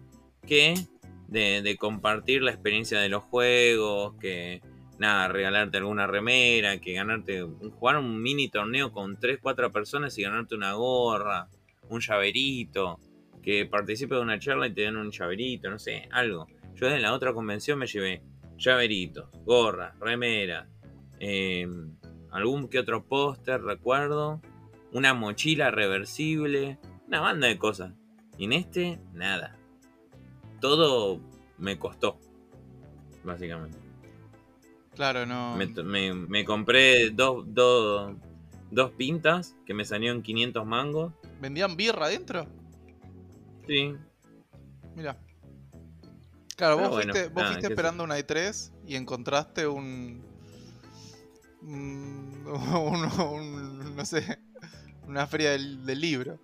[0.46, 0.74] que
[1.34, 4.62] de, compartir la experiencia de los juegos, que
[4.98, 10.22] nada, regalarte alguna remera, que ganarte, jugar un mini torneo con 3, 4 personas y
[10.22, 11.48] ganarte una gorra,
[11.88, 13.00] un llaverito,
[13.42, 16.46] que participe de una charla y te den un llaverito, no sé, algo.
[16.76, 18.22] Yo en la otra convención me llevé
[18.56, 20.68] llaveritos, gorras, remera,
[21.18, 21.96] em,
[22.30, 24.40] algún que otro póster, recuerdo,
[24.92, 26.78] una mochila reversible,
[27.08, 27.92] una banda de cosas.
[28.38, 29.58] Y en este, nada.
[30.64, 31.20] Todo
[31.58, 32.18] me costó,
[33.22, 33.76] básicamente.
[34.94, 35.54] Claro, no.
[35.54, 38.14] Me, compré dos, dos,
[38.70, 41.12] dos pintas que me salieron 500 mangos.
[41.38, 42.46] ¿Vendían birra adentro?
[43.66, 43.94] Sí.
[44.96, 45.18] Mira.
[46.56, 50.24] Claro, vos fuiste, vos fuiste esperando una i3 y encontraste un,
[51.60, 54.38] un, un, no sé,
[55.06, 56.38] una feria del, del libro.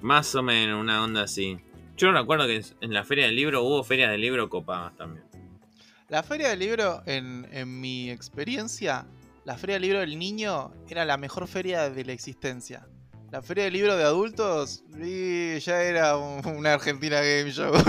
[0.00, 1.60] Más o menos, una onda así.
[1.96, 5.24] Yo recuerdo que en la feria del libro hubo ferias del libro copadas también.
[6.08, 9.06] La feria del libro, en, mi experiencia,
[9.44, 12.86] la feria del libro del niño era la mejor feria de la existencia.
[13.30, 17.72] La feria del libro de adultos ya era una Argentina Game Show.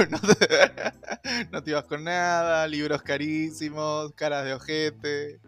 [1.52, 5.40] No te, ibas con nada, libros carísimos, caras de ojete.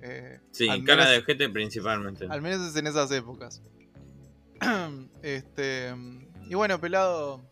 [0.00, 2.26] Eh, sí, caras de ojete principalmente.
[2.28, 3.62] Al menos es en esas épocas.
[5.22, 5.94] este,
[6.48, 7.44] y bueno, pelado.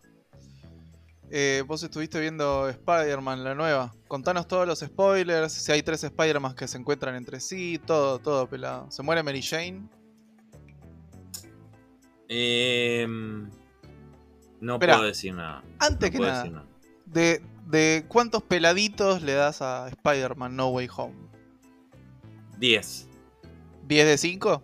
[1.36, 3.92] Eh, vos estuviste viendo Spider-Man, la nueva.
[4.06, 8.48] Contanos todos los spoilers, si hay tres Spider-Man que se encuentran entre sí, todo, todo,
[8.48, 8.88] pelado.
[8.92, 9.88] ¿Se muere Mary Jane?
[12.28, 13.50] Em,
[14.60, 15.64] no puedo decir nada.
[15.80, 16.64] Antes que nada,
[17.04, 21.16] De, ¿de cuántos peladitos le das a Spider-Man No Way Home?
[22.58, 23.08] 10.
[23.88, 24.62] ¿10 de 5?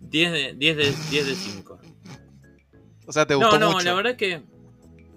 [0.00, 1.73] 10 de, 10 de, 10 de 5.
[3.06, 4.42] O sea, ¿te gustó no, no, la verdad que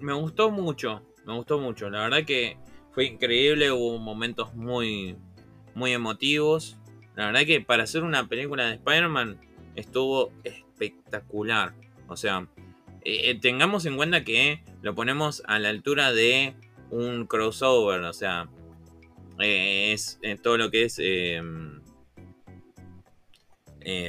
[0.00, 1.02] me gustó mucho.
[1.26, 1.90] Me gustó mucho.
[1.90, 2.56] La verdad que
[2.92, 3.70] fue increíble.
[3.70, 5.16] Hubo momentos muy,
[5.74, 6.76] muy emotivos.
[7.16, 9.40] La verdad que para hacer una película de Spider-Man
[9.74, 11.74] estuvo espectacular.
[12.08, 12.48] O sea,
[13.04, 16.54] eh, eh, tengamos en cuenta que lo ponemos a la altura de
[16.90, 18.02] un crossover.
[18.02, 18.48] O sea,
[19.40, 21.00] eh, es todo lo que es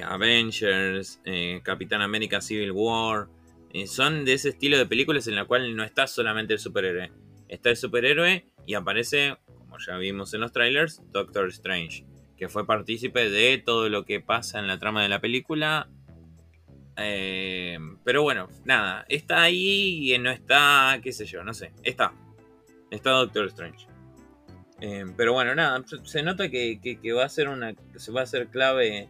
[0.04, 1.22] Avengers,
[1.64, 3.28] Capitán América Civil War.
[3.72, 7.12] Eh, son de ese estilo de películas en la cual no está solamente el superhéroe.
[7.48, 12.06] Está el superhéroe y aparece, como ya vimos en los trailers, Doctor Strange,
[12.38, 15.90] que fue partícipe de todo lo que pasa en la trama de la película.
[16.96, 22.14] pero bueno, nada, está ahí y no está, qué sé yo, no sé, está.
[22.92, 23.86] Está Doctor Strange.
[25.16, 27.76] pero bueno, nada, se nota que, va a ser una.
[27.98, 29.10] se va a ser clave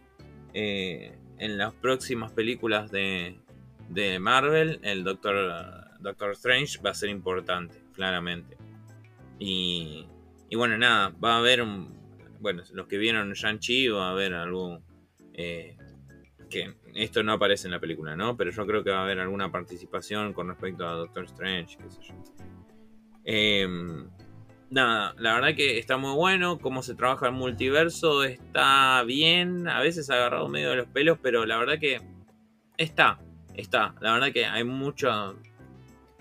[0.52, 3.38] eh, en las próximas películas de,
[4.20, 8.56] Marvel, el Doctor, Doctor Strange va a ser importante, claramente.
[9.38, 10.06] Y,
[10.54, 11.64] bueno, nada, va a haber,
[12.40, 14.84] bueno, los que vieron Shang-Chi va a haber algún...
[15.32, 15.76] Eh,
[16.50, 18.36] que esto no aparece en la película, ¿no?
[18.36, 21.90] Pero yo creo que va a haber alguna participación con respecto a Doctor Strange, qué
[21.90, 22.14] sé yo.
[23.24, 23.68] Eh,
[24.70, 26.58] nada, la verdad que está muy bueno.
[26.58, 29.68] Cómo se trabaja el multiverso está bien.
[29.68, 32.00] A veces ha agarrado medio de los pelos, pero la verdad que
[32.76, 33.20] está,
[33.54, 33.94] está.
[34.00, 35.36] La verdad que hay mucho,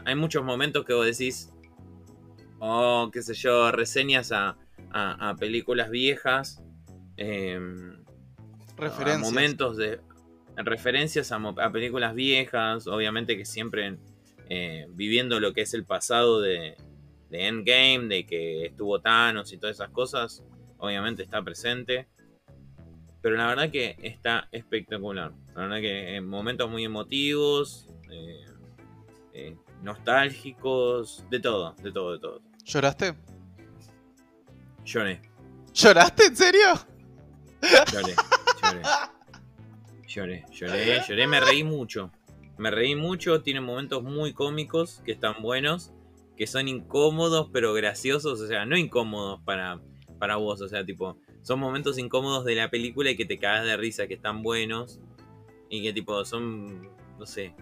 [0.05, 1.51] hay muchos momentos que vos decís,
[2.59, 4.55] oh, qué sé yo, reseñas a,
[5.39, 6.63] películas viejas.
[7.17, 8.03] Em,
[8.77, 9.19] referencias.
[9.19, 9.99] momentos de
[10.55, 13.97] referencias a, películas viejas, obviamente que siempre
[14.49, 16.75] eh, viviendo lo que es el pasado de,
[17.29, 20.43] de Endgame, de que estuvo Thanos y todas esas cosas,
[20.77, 22.07] obviamente está presente.
[23.21, 25.33] Pero la verdad que está espectacular.
[25.55, 28.45] La verdad que en momentos muy emotivos, eh,
[29.33, 32.41] eh, nostálgicos, de todo, de todo, de todo.
[32.63, 33.15] ¿Lloraste?
[34.85, 35.21] Lloré.
[35.73, 36.25] ¿Lloraste?
[36.25, 36.67] ¿En serio?
[37.61, 38.15] Lloré,
[38.61, 38.81] lloré.
[40.07, 42.11] Lloré, lloré, lloré, me reí mucho.
[42.57, 45.93] Me reí mucho, tiene momentos muy cómicos que están buenos
[46.39, 49.81] que son incómodos pero graciosos, o sea, no incómodos para,
[50.19, 53.65] para vos, o sea, tipo, son momentos incómodos de la película y que te cagas
[53.65, 54.99] de risa, que están buenos
[55.69, 57.53] y que tipo son, no sé,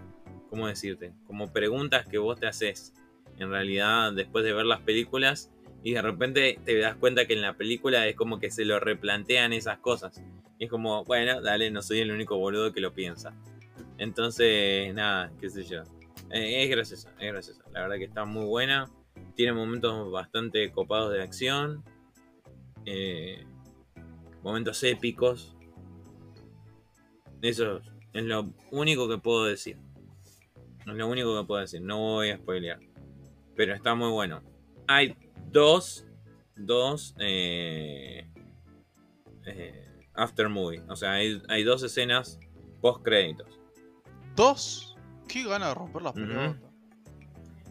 [0.49, 1.13] ¿cómo decirte?
[1.25, 2.93] Como preguntas que vos te haces
[3.38, 5.51] en realidad después de ver las películas
[5.84, 8.80] y de repente te das cuenta que en la película es como que se lo
[8.80, 10.21] replantean esas cosas.
[10.59, 13.34] Y es como, bueno, dale, no soy el único boludo que lo piensa.
[13.97, 15.84] Entonces, nada, qué sé yo.
[16.32, 17.63] Eh, es graciosa, es graciosa.
[17.71, 18.89] La verdad que está muy buena.
[19.36, 21.84] Tiene momentos bastante copados de acción.
[22.86, 23.45] Eh,
[24.44, 25.56] momentos épicos.
[27.42, 27.82] Eso
[28.14, 29.78] es lo único que puedo decir.
[30.80, 31.82] Es lo único que puedo decir.
[31.82, 32.80] No voy a spoilear.
[33.56, 34.42] Pero está muy bueno.
[34.88, 35.16] Hay
[35.52, 36.06] dos.
[36.56, 37.14] Dos.
[37.20, 38.28] Eh,
[40.14, 40.82] after movie.
[40.90, 42.40] O sea, hay, hay dos escenas
[42.82, 43.60] post créditos.
[44.36, 44.96] ¿Dos?
[45.28, 46.56] Qué gana de romper las pelotas.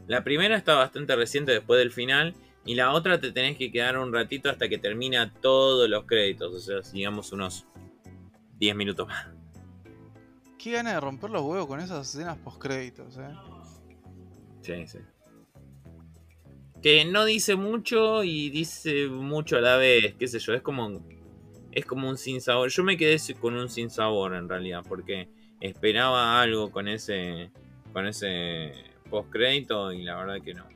[0.06, 2.34] La primera está bastante reciente después del final.
[2.66, 6.52] Y la otra te tenés que quedar un ratito hasta que termina todos los créditos.
[6.52, 7.64] O sea, digamos unos
[8.58, 9.28] 10 minutos más.
[10.58, 13.34] Qué gana de romper los huevos con esas escenas post créditos, eh.
[14.62, 14.98] Sí, sí.
[16.82, 21.00] Que no dice mucho y dice mucho a la vez, qué sé yo, es como
[21.70, 22.70] es como un sin sabor.
[22.70, 25.28] Yo me quedé con un sin sabor en realidad, porque
[25.60, 27.50] esperaba algo con ese
[27.92, 28.72] con ese
[29.08, 30.75] post crédito y la verdad que no.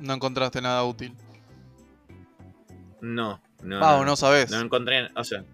[0.00, 1.14] No encontraste nada útil.
[3.00, 3.84] No, no.
[3.84, 4.50] Ah, no, sabes.
[4.50, 5.44] No encontré, o sea,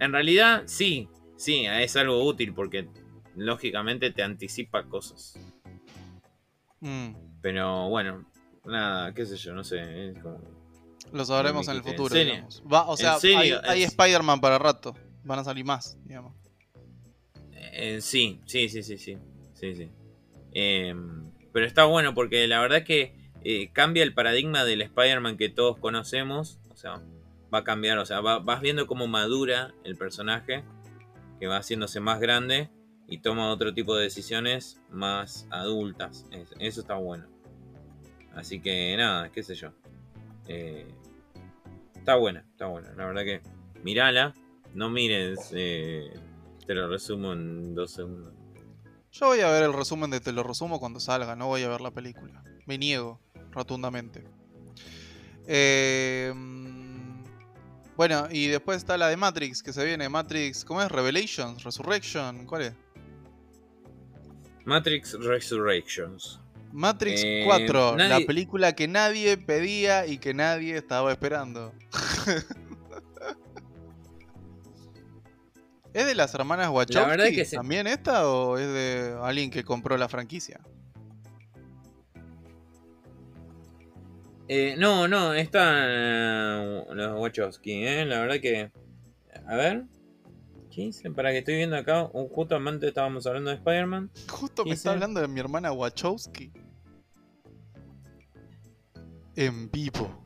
[0.00, 2.88] en realidad sí, sí, es algo útil porque
[3.34, 5.38] lógicamente te anticipa cosas.
[6.80, 7.14] Mm.
[7.40, 8.24] Pero bueno,
[8.64, 10.14] nada, qué sé yo, no sé.
[11.12, 12.14] Lo sabremos en el futuro.
[12.70, 14.94] Va, o sea, hay, hay Spider-Man para rato.
[15.24, 16.34] Van a salir más, digamos.
[17.52, 19.18] Eh, sí, sí, sí, sí, sí.
[19.54, 19.90] sí,
[20.52, 25.48] em, pero está bueno porque la verdad que eh, cambia el paradigma del Spider-Man que
[25.48, 26.58] todos conocemos.
[26.68, 27.00] O sea,
[27.54, 30.64] va a cambiar, o sea, vas viendo cómo madura el personaje,
[31.38, 32.70] que va haciéndose más grande
[33.06, 36.26] y toma otro tipo de decisiones más adultas.
[36.58, 37.28] Eso está bueno.
[38.34, 39.70] Así que nada, qué sé yo.
[40.48, 40.88] Eh,
[41.94, 42.92] está buena, está buena.
[42.96, 43.42] La verdad que
[43.84, 44.34] mirala.
[44.74, 48.34] No mires te lo resumo en dos segundos.
[49.12, 51.68] Yo voy a ver el resumen de Te lo resumo cuando salga, no voy a
[51.68, 52.42] ver la película.
[52.66, 53.20] Me niego
[53.56, 54.22] rotundamente.
[55.46, 57.22] Em,
[57.96, 60.08] bueno, y después está la de Matrix que se viene.
[60.08, 60.90] Matrix, ¿cómo es?
[60.90, 62.74] Revelations, Resurrection, ¿cuál es?
[64.64, 66.40] Matrix Resurrections.
[66.72, 71.72] Matrix 4, eh, la película que nadie pedía y que nadie estaba esperando.
[75.94, 80.60] ¿Es de las hermanas Wachowski también esta o es de alguien que compró la franquicia?
[84.48, 88.04] Eh, no, no, están los Wachowski, ¿eh?
[88.04, 88.70] La verdad que...
[89.46, 89.84] A ver.
[90.70, 91.10] ¿Qué hice?
[91.10, 94.10] Para que estoy viendo acá, un- justamente estábamos hablando de Spider-Man.
[94.28, 96.52] Justo me ¿Qué está hablando de mi hermana Wachowski.
[99.36, 100.22] En vivo.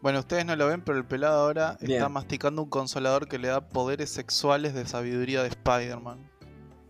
[0.00, 3.48] Bueno, ustedes no lo ven, pero el pelado ahora está masticando un consolador que le
[3.48, 6.28] da poderes sexuales de sabiduría de Spider-Man.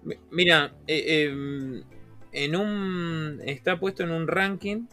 [0.02, 1.82] Mi- Mira, eh, em,
[2.32, 3.40] en un.
[3.44, 4.86] Está puesto en un ranking.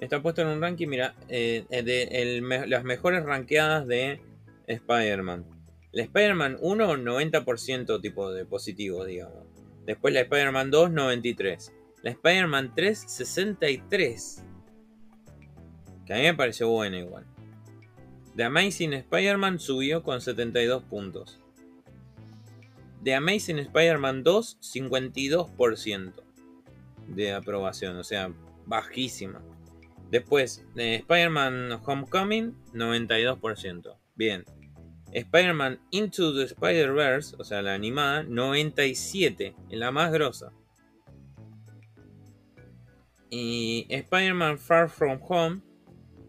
[0.00, 4.20] Está puesto en un ranking, mira, eh, eh, de el las mejores rankeadas de
[4.66, 5.44] Spider-Man.
[5.92, 9.44] La Spider-Man 1, 90% tipo de positivo, digamos.
[9.86, 11.72] Después la Spider-Man 2, 93.
[12.02, 14.44] La Spider-Man 3, 63.
[16.06, 17.24] Que a mí me pareció buena igual.
[18.36, 21.40] The Amazing Spider-Man subió con 72 puntos.
[23.02, 26.12] The Amazing Spider-Man 2, 52%
[27.08, 28.32] de aprobación, o sea,
[28.66, 29.42] bajísima.
[30.10, 33.96] Después, de Spider-Man Homecoming, 92%.
[34.14, 34.44] Bien.
[35.12, 40.52] Spider-Man Into the Spider-Verse, o sea, la animada, 97, en la más grosa.
[43.30, 45.60] Y Spider-Man Far From Home,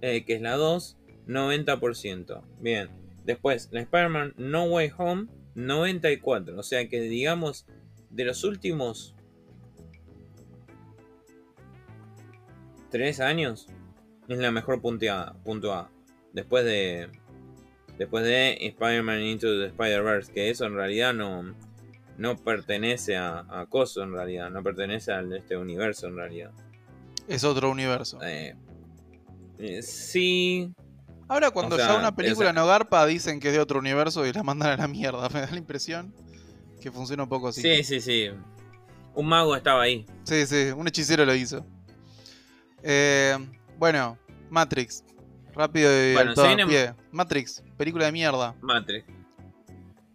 [0.02, 2.44] eh, que es la 2, 90%.
[2.60, 2.90] Bien.
[3.24, 6.60] Después, la Spider-Man No Way Home, 94.
[6.60, 7.66] O sea que, digamos,
[8.10, 9.16] de los últimos
[12.90, 13.68] 3 años,
[14.28, 15.90] es la mejor punteada, puntuada.
[16.34, 17.10] Después de.
[17.98, 21.54] Después de Spider-Man Into the Spider-Verse, que eso en realidad no,
[22.18, 26.52] no pertenece a, a Coso en realidad, no pertenece a este universo en realidad.
[27.28, 28.18] Es otro universo.
[28.24, 28.56] Eh,
[29.58, 30.72] eh, sí,
[31.30, 34.26] Ahora cuando o sea, ya una película no garpa dicen que es de otro universo
[34.26, 35.30] y la mandan a la mierda.
[35.34, 36.14] Me da la impresión
[36.82, 37.62] que funciona un poco así.
[37.62, 38.30] sí, sí, sí.
[39.14, 40.06] Un mago estaba ahí.
[40.24, 41.66] Sí, sí, un hechicero lo hizo.
[42.84, 43.38] Eh,
[43.78, 44.18] bueno,
[44.50, 45.04] Matrix.
[45.54, 46.94] Rápido y Bueno, todo viene- pie.
[47.12, 48.56] Matrix, película de mierda.
[48.62, 49.06] Matrix.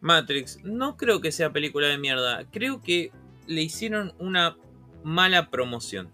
[0.01, 0.59] Matrix.
[0.65, 2.45] No creo que sea película de mierda.
[2.51, 3.11] Creo que
[3.47, 4.57] le hicieron una
[5.03, 6.11] mala promoción.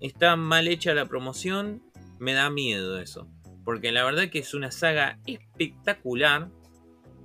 [0.00, 1.82] Está mal hecha la promoción.
[2.18, 3.28] Me da miedo eso.
[3.64, 6.48] Porque la verdad que es una saga espectacular.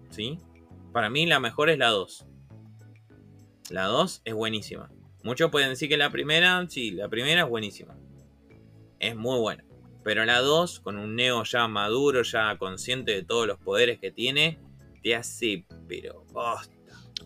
[0.10, 0.38] ¿Sí?
[0.92, 2.26] Para mí la mejor es la 2.
[3.70, 4.92] La 2 es buenísima.
[5.24, 7.96] Muchos pueden decir que la primera, sí, la primera es buenísima.
[9.02, 9.64] Es muy buena.
[10.04, 14.12] Pero la 2, con un Neo ya maduro, ya consciente de todos los poderes que
[14.12, 14.60] tiene,
[15.04, 16.72] te hace, pero bosta.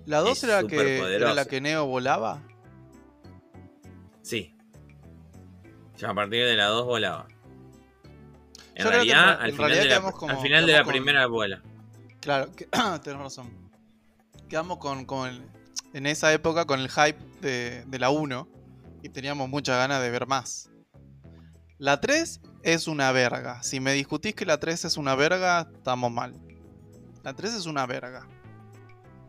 [0.06, 2.42] ¿La 2 Es era, la que, era la que Neo volaba?
[4.22, 4.56] Sí.
[5.98, 7.28] Ya a partir de la 2 volaba.
[8.76, 10.38] En Yo creo que en realidad, al en final, realidad de la, quedamos como- al
[10.42, 11.62] final de la con- primera vuela.
[12.22, 12.66] Claro, que,
[13.04, 13.52] tenés razón.
[14.50, 15.44] Quedamos con, con el-
[15.94, 18.48] en esa época con el hype de, de la 1
[19.02, 20.70] y teníamos muchas ganas de ver más.
[21.78, 23.62] La 3 es una verga.
[23.62, 26.34] Si me discutís que la 3 es una verga, estamos mal.
[27.24, 28.28] La 3 es una verga.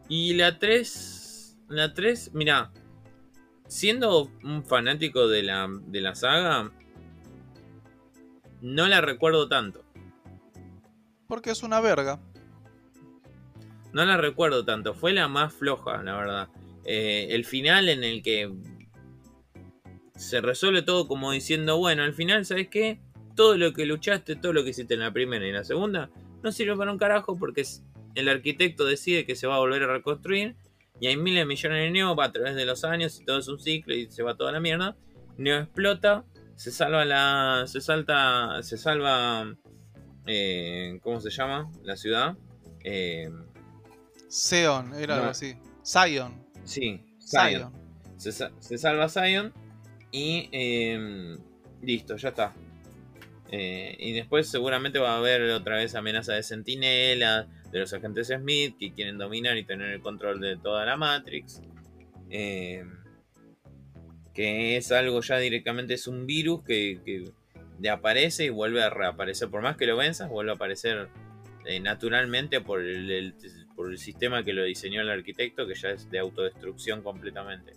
[0.09, 1.59] Y la 3.
[1.69, 2.71] La 3, mira.
[3.67, 6.71] Siendo un fanático de la, de la saga.
[8.61, 9.85] No la recuerdo tanto.
[11.27, 12.21] Porque es una verga.
[13.93, 14.95] No la recuerdo tanto.
[14.95, 16.49] Fue la más floja, la verdad.
[16.85, 18.53] Eh, el final en el que
[20.17, 23.01] se resuelve todo como diciendo, bueno, al final, ¿sabes qué?
[23.35, 26.11] Todo lo que luchaste, todo lo que hiciste en la primera y en la segunda,
[26.43, 27.65] no sirve para un carajo porque
[28.15, 30.57] el arquitecto decide que se va a volver a reconstruir
[31.01, 33.39] y hay miles de millones de Neo va a través de los años y todo
[33.39, 34.97] es un ciclo y se va toda la mierda.
[35.37, 37.65] Neo explota, se salva la.
[37.67, 38.63] se salta.
[38.63, 39.55] se salva.
[40.27, 41.71] eh, ¿Cómo se llama?
[41.83, 42.39] La ciudad.
[42.83, 43.29] Eh,
[44.29, 45.21] Seon, era No.
[45.21, 45.57] algo así.
[45.85, 46.47] Zion.
[46.65, 47.71] sí, Zion.
[47.71, 47.73] Zion.
[48.17, 49.53] Se, se salva Zion
[50.17, 51.37] y eh,
[51.83, 52.55] listo, ya está.
[53.53, 58.29] Eh, y después seguramente va a haber otra vez amenaza de Sentinela, de los agentes
[58.29, 61.61] Smith que quieren dominar y tener el control de toda la Matrix.
[62.31, 62.85] Eh,
[64.35, 67.31] que es algo ya directamente, es un virus que, que
[67.79, 69.49] le aparece y vuelve a reaparecer.
[69.49, 71.09] Por más que lo venzas, vuelve a aparecer
[71.67, 73.35] eh, naturalmente por el-
[73.75, 77.73] por el sistema que lo diseñó el arquitecto, que ya es de autodestrucción completamente.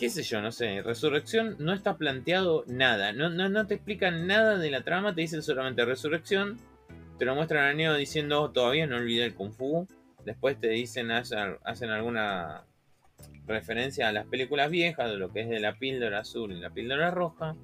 [0.00, 0.80] Qué sé yo, no sé.
[0.80, 3.12] Resurrección no está planteado nada.
[3.12, 6.58] No, te explican nada de la trama, te dicen solamente resurrección.
[7.18, 9.86] Te lo muestran a Neo diciendo "Oh, todavía no olvidé el Kung Fu.
[10.24, 12.64] Después te dicen, hacen, hacen alguna
[13.46, 16.70] referencia a las películas viejas, de lo que es de la píldora azul y la
[16.70, 17.54] píldora roja.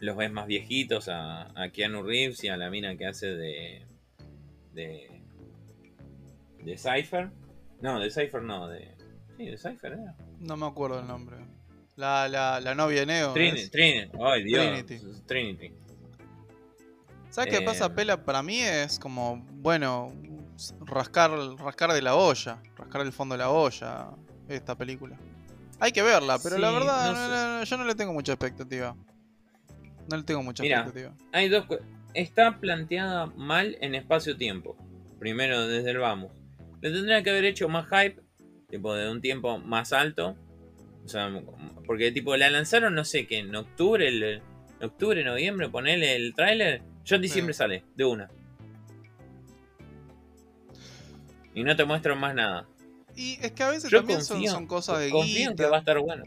[0.00, 3.86] Los ves más viejitos a, a Keanu Reeves y a la mina que hace de.
[4.72, 5.22] de.
[6.64, 7.30] de Cypher.
[7.80, 8.99] No, de Cypher no, de.
[9.40, 10.14] Sí, de Cypher era.
[10.38, 11.38] No me acuerdo el nombre.
[11.96, 13.32] La, la, la novia de Neo.
[13.32, 13.70] Trinity.
[13.70, 14.10] Trinity.
[14.22, 14.66] Ay, Dios.
[14.84, 15.22] Trinity.
[15.26, 15.74] Trinity.
[17.30, 18.22] ¿Sabes qué pasa, Eh, Pela?
[18.22, 20.12] Para mí es como, bueno,
[20.80, 24.10] rascar, rascar de la olla, rascar el fondo de la olla,
[24.46, 25.16] esta película.
[25.78, 28.94] Hay que verla, pero la verdad, no yo no le tengo mucha expectativa.
[30.10, 30.80] No le tengo mucha Mira.
[30.80, 31.14] expectativa.
[31.32, 31.64] Hay dos
[32.12, 34.76] Está planteada mal en espacio-tiempo.
[35.18, 36.30] Primero, desde el vamos.
[36.82, 38.20] Le tendría que haber hecho más hype,
[38.70, 40.36] tipo de un tiempo más alto.
[41.04, 41.30] O sea,
[41.86, 44.42] porque tipo la lanzaron, no sé, que en octubre, el, en
[44.82, 46.82] octubre, noviembre, ponerle el tráiler.
[47.04, 47.58] Ya en diciembre Sí.
[47.58, 48.30] sale, de una.
[51.54, 52.68] Y no te muestran más nada.
[53.16, 55.66] Y es que a veces Yo también son, confío, son cosas de confío en que
[55.66, 56.24] va a estar buena.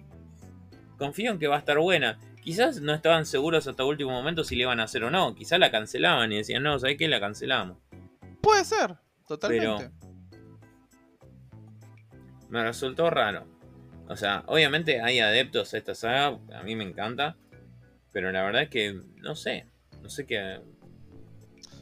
[0.97, 2.19] Confío en que va a estar buena.
[2.41, 5.33] Quizás no estaban seguros hasta último momento si le iban a hacer o no.
[5.33, 7.07] Quizás la cancelaban y decían, no, ¿sabes qué?
[7.07, 7.77] La cancelamos.
[8.41, 9.91] Puede ser, totalmente.
[12.53, 13.47] Me resultó raro.
[14.07, 17.35] O sea, obviamente hay adeptos a esta saga, a mí me encanta.
[18.11, 19.65] Pero la verdad es que no sé.
[20.03, 20.61] No sé qué.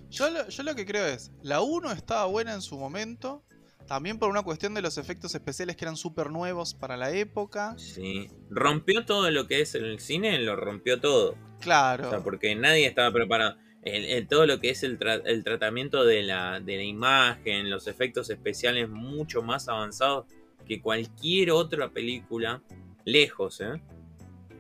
[0.10, 3.44] Yo, lo, yo lo que creo es, la 1 estaba buena en su momento,
[3.86, 7.76] también por una cuestión de los efectos especiales que eran súper nuevos para la época.
[7.78, 8.30] Sí.
[8.50, 11.36] Rompió todo lo que es el cine, lo rompió todo.
[11.60, 12.08] Claro.
[12.08, 13.58] O sea, porque nadie estaba preparado.
[13.84, 17.70] El, el- todo lo que es el, tra- el tratamiento de la, de la imagen,
[17.70, 20.28] los efectos especiales mucho más avanzados
[20.72, 22.62] que cualquier otra película,
[23.04, 23.82] lejos, ¿eh?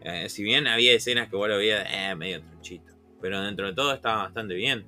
[0.01, 2.91] Eh, si bien había escenas que vos lo veías eh, medio truchito,
[3.21, 4.85] pero dentro de todo estaba bastante bien.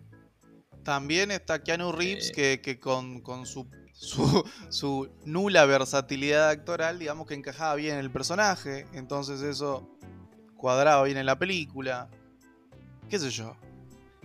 [0.84, 2.34] También está Keanu Reeves, Eh.
[2.34, 8.00] que, que con, con su, su, su nula versatilidad actoral, digamos que encajaba bien en
[8.02, 8.86] el personaje.
[8.92, 9.90] Entonces eso
[10.58, 12.10] cuadraba bien en la película.
[13.10, 13.56] ¿Qué sé yo?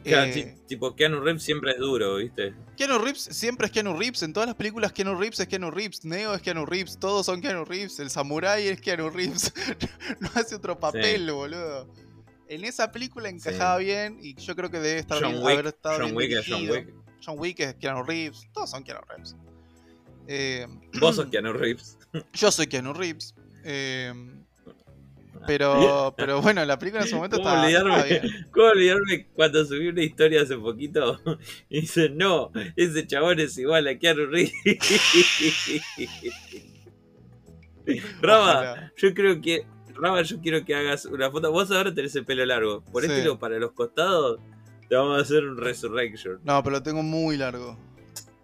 [0.05, 2.55] Claro, Eh, ti- tipo, Keanu Reeves siempre es duro, ¿viste?
[2.77, 4.23] Keanu Reeves siempre es Keanu Reeves.
[4.23, 6.05] En todas las películas Keanu Reeves es Keanu Reeves.
[6.05, 6.99] Neo es Keanu Reeves.
[6.99, 7.99] Todos son Keanu Reeves.
[7.99, 9.53] El Samurai es Keanu Reeves.
[10.21, 11.93] no hace otro papel, boludo.
[12.49, 15.67] En esa película encajaba bien y yo creo que debe estar John bien, Wick, haber
[15.67, 16.75] estado John bien Wick es John dirigido.
[16.75, 16.95] Wick.
[17.25, 18.49] John Wick es Keanu Reeves.
[18.55, 19.37] Todos son Keanu Reeves.
[20.29, 20.67] Eh,
[21.01, 21.99] Vos sos Keanu Reeves.
[22.33, 23.35] yo soy Keanu Reeves.
[23.65, 24.13] Eh,
[25.47, 28.21] pero, pero bueno, la película en su momento ¿Cómo estaba, estaba olvidarme?
[28.31, 28.47] bien.
[28.53, 31.21] ¿Cómo olvidarme cuando subí una historia hace poquito?
[31.71, 34.53] Y dice, no, ese chabón es igual a Keanu Reeves.
[38.21, 38.93] Raba, Ojalá.
[38.97, 39.67] yo creo que.
[39.95, 41.51] Raba, yo quiero que hagas una foto.
[41.51, 42.83] Vos ahora tenés el pelo largo.
[42.85, 43.11] Por Sí.
[43.11, 44.41] este lo para los costados,
[44.89, 46.41] te vamos a hacer un resurrection.
[46.45, 47.79] No, pero lo tengo muy largo.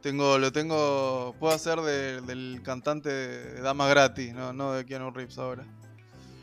[0.01, 1.35] Tengo, lo tengo.
[1.39, 5.65] Puedo hacer de- del cantante de Dama Gratis, no, no de Keanu Reeves ahora.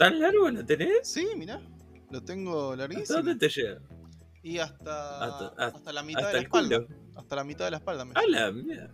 [0.02, 1.08] ¿Tan largo lo tenés?
[1.08, 1.62] Sí, mirá.
[2.10, 3.18] Lo tengo ¿Hasta larguísimo.
[3.22, 3.80] dónde te llega?
[4.42, 6.86] Y hasta, Hasta- hasta, la mitad Hasta de la espalda.
[6.88, 7.00] culo.
[7.16, 8.92] Hasta la mitad de la espalda me ¡A la mierda!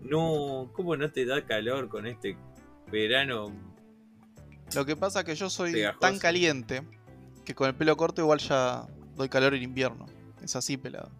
[0.00, 2.36] No, ¿cómo no te da calor con este
[2.90, 3.52] verano?
[4.74, 6.00] Lo que pasa es que yo soy Pegajoso.
[6.00, 6.82] tan caliente
[7.44, 10.06] que con el pelo corto igual ya doy calor en invierno.
[10.42, 11.10] Es así, pelado.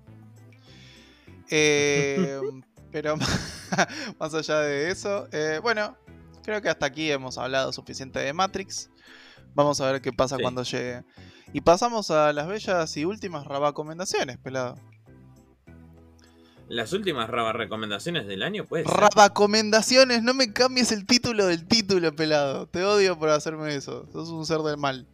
[1.50, 2.40] Eh,
[2.92, 3.16] pero
[4.18, 5.96] más allá de eso, eh, bueno,
[6.42, 8.90] creo que hasta aquí hemos hablado suficiente de Matrix.
[9.58, 10.42] Vamos a ver qué pasa Sí.
[10.42, 11.02] cuando llegue.
[11.52, 14.76] Y pasamos a las bellas y últimas rabacomendaciones, pelado.
[16.68, 18.86] Las últimas raba recomendaciones del año, pues.
[18.86, 22.68] Rabacomendaciones, no me cambies el título del título, pelado.
[22.68, 24.06] Te odio por hacerme eso.
[24.12, 25.06] Sos un ser del mal.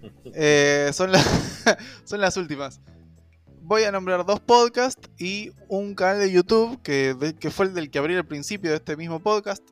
[0.34, 1.26] Eh, son, las
[2.04, 2.80] son las últimas.
[3.62, 7.74] Voy a nombrar dos podcasts y un canal de YouTube que, de- que fue el
[7.74, 9.64] del que abrí al principio de este mismo podcast.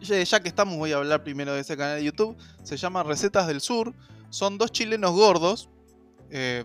[0.00, 2.36] Ya, que estamos, voy a hablar primero de ese canal de YouTube.
[2.62, 3.92] Se llama Recetas del Sur.
[4.30, 5.68] Son dos chilenos gordos.
[6.30, 6.64] eh,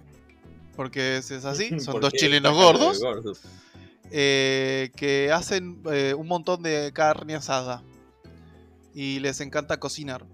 [0.76, 3.42] porque es, es así, son ¿Por dos chilenos gordos gordos?
[4.12, 7.82] eh, que hacen eh, un montón de carne asada
[8.94, 10.26] y les encanta cocinar.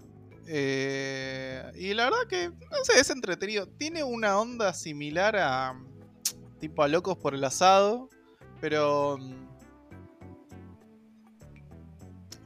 [0.46, 3.66] Eh, y la verdad que, no sé, es entretenido.
[3.68, 5.80] Tiene una onda similar a
[6.60, 8.08] tipo a Locos por el Asado,
[8.60, 9.18] pero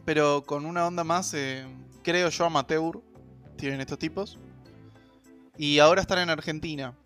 [0.07, 1.67] pero con una onda más, eh,
[2.03, 3.03] creo yo, amateur.
[3.57, 4.39] Tienen estos tipos.
[5.59, 6.97] Y ahora están en Argentina.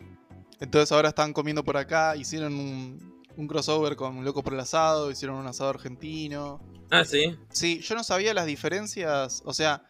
[0.59, 2.15] Entonces ahora están comiendo por acá.
[2.15, 5.09] Hicieron un, un crossover con Loco por el Asado.
[5.09, 6.61] Hicieron un asado argentino.
[6.91, 7.35] Ah, sí.
[7.49, 9.41] Sí, yo no sabía las diferencias.
[9.45, 9.87] O sea,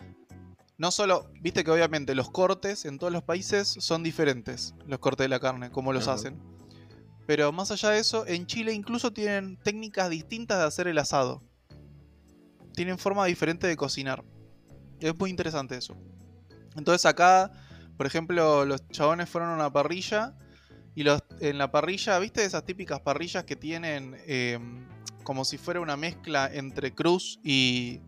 [0.78, 1.30] no solo.
[1.42, 4.74] Viste que obviamente los cortes en todos los países son diferentes.
[4.88, 6.40] Los cortes de la carne, como los hacen.
[7.28, 11.42] Pero más allá de eso, en Chile incluso tienen técnicas distintas de hacer el asado.
[12.74, 14.24] Tienen forma diferente de cocinar.
[15.00, 15.98] Es muy interesante eso.
[16.76, 17.52] Entonces acá,
[17.98, 20.36] por ejemplo, los chabones fueron a una parrilla.
[20.94, 24.60] Y los, en la parrilla, ¿viste esas típicas parrillas que tienen eh,
[25.24, 28.02] como si fuera una mezcla entre cruz y,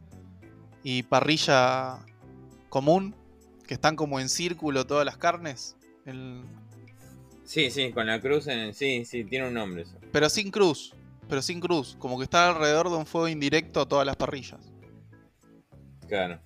[0.83, 1.99] y parrilla
[2.69, 3.15] común?
[3.65, 5.77] Que están como en círculo todas las carnes.
[6.05, 6.43] El-
[7.45, 8.73] Sí, sí, con la cruz en el...
[8.73, 9.97] Sí, sí, tiene un nombre eso.
[10.13, 10.93] Pero sin cruz.
[11.29, 11.95] Pero sin cruz.
[11.99, 14.59] Como que está alrededor de un fuego indirecto a todas las parrillas.
[16.07, 16.39] Claro.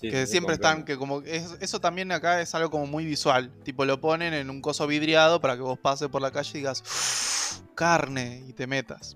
[0.00, 0.68] Sí, que sí, siempre comprendo.
[0.68, 3.52] están, que como es- eso también acá es algo como muy visual.
[3.62, 6.58] Tipo lo ponen en un coso vidriado para que vos pases por la calle y
[6.58, 9.14] digas "Uf, carne y te metas.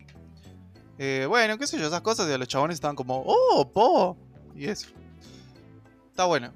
[0.99, 4.17] Eh, bueno, qué sé yo, esas cosas y los chabones estaban como, oh, po.
[4.55, 4.89] Y eso.
[6.11, 6.53] Está bueno.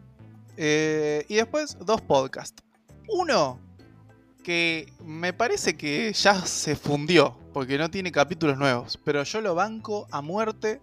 [0.57, 2.63] Eh, y después dos podcasts.
[3.09, 3.59] Uno
[4.45, 9.55] que me parece que ya se fundió porque no tiene capítulos nuevos, pero yo lo
[9.55, 10.81] banco a muerte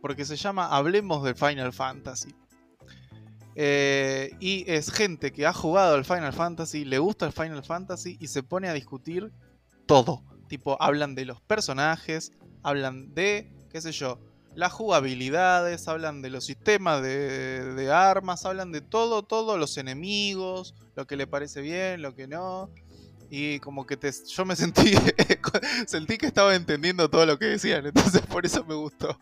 [0.00, 2.34] porque se llama Hablemos de Final Fantasy.
[3.54, 8.16] Eh, y es gente que ha jugado al Final Fantasy, le gusta el Final Fantasy
[8.18, 9.30] y se pone a discutir
[9.86, 10.24] todo.
[10.48, 12.32] Tipo, hablan de los personajes,
[12.62, 14.18] hablan de, qué sé yo,
[14.54, 20.74] las jugabilidades, hablan de los sistemas de, de armas, hablan de todo, todo, los enemigos,
[20.94, 22.70] lo que le parece bien, lo que no.
[23.34, 24.92] Y como que te, yo me sentí,
[25.86, 29.18] sentí que estaba entendiendo todo lo que decían, entonces por eso me gustó.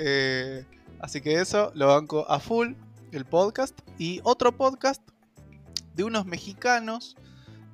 [0.00, 0.64] Eh,
[1.00, 2.74] así que eso, lo banco a full,
[3.10, 3.76] el podcast.
[3.98, 5.02] Y otro podcast
[5.94, 7.16] de unos mexicanos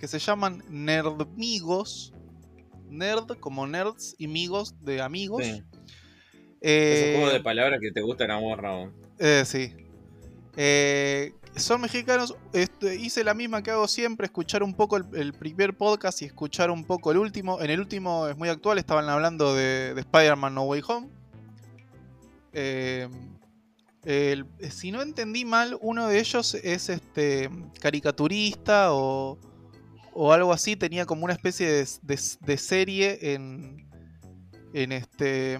[0.01, 2.15] que se llaman Nerdmigos.
[2.89, 5.45] Nerd como nerds y migos de amigos.
[5.45, 5.63] Sí.
[6.63, 8.91] Eh, de palabras que te gustan a vos, Raúl.
[9.19, 9.75] eh, sí.
[10.57, 12.35] Eh, son mexicanos.
[12.53, 16.71] este, hice la misma que hago siempre: escuchar un poco el, primer podcast y escuchar
[16.71, 17.61] un poco el último.
[17.61, 21.09] En el último es muy actual, estaban hablando de, de Spider-Man No Way Home.
[22.53, 23.09] Eh,
[24.05, 27.49] el- si no entendí mal, uno de ellos es este
[27.81, 29.39] caricaturista o,
[30.13, 30.77] o algo así.
[30.77, 33.89] Tenía como una especie de- de serie en,
[34.73, 35.59] en este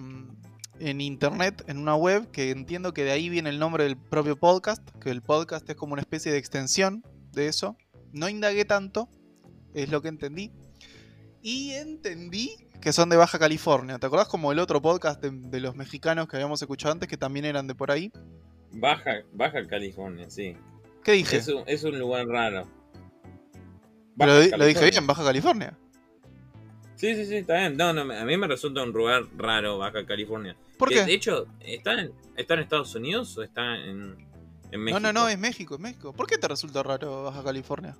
[0.79, 4.35] en internet, en una web, que entiendo que de ahí viene el nombre del propio
[4.35, 7.77] podcast, que el podcast es como una especie de extensión de eso.
[8.11, 9.09] No indagué tanto,
[9.73, 10.51] es lo que entendí.
[11.41, 13.99] Y entendí que son de Baja California.
[13.99, 17.17] ¿Te acordás como el otro podcast de, de los mexicanos que habíamos escuchado antes, que
[17.17, 18.11] también eran de por ahí?
[18.71, 20.55] Baja, Baja California, sí.
[21.03, 21.37] ¿Qué dije?
[21.37, 22.67] Es un, es un lugar raro.
[24.17, 25.77] Pero lo dije bien, Baja California.
[26.95, 27.77] Sí, sí, sí, está bien.
[27.77, 30.55] No, no, a mí me resulta un lugar raro Baja California.
[30.77, 31.03] ¿Por qué?
[31.05, 34.15] De hecho, ¿está en, ¿está en Estados Unidos o está en,
[34.71, 34.99] en México?
[34.99, 36.13] No, no, no, es México, es México.
[36.13, 37.95] ¿Por qué te resulta raro Baja California?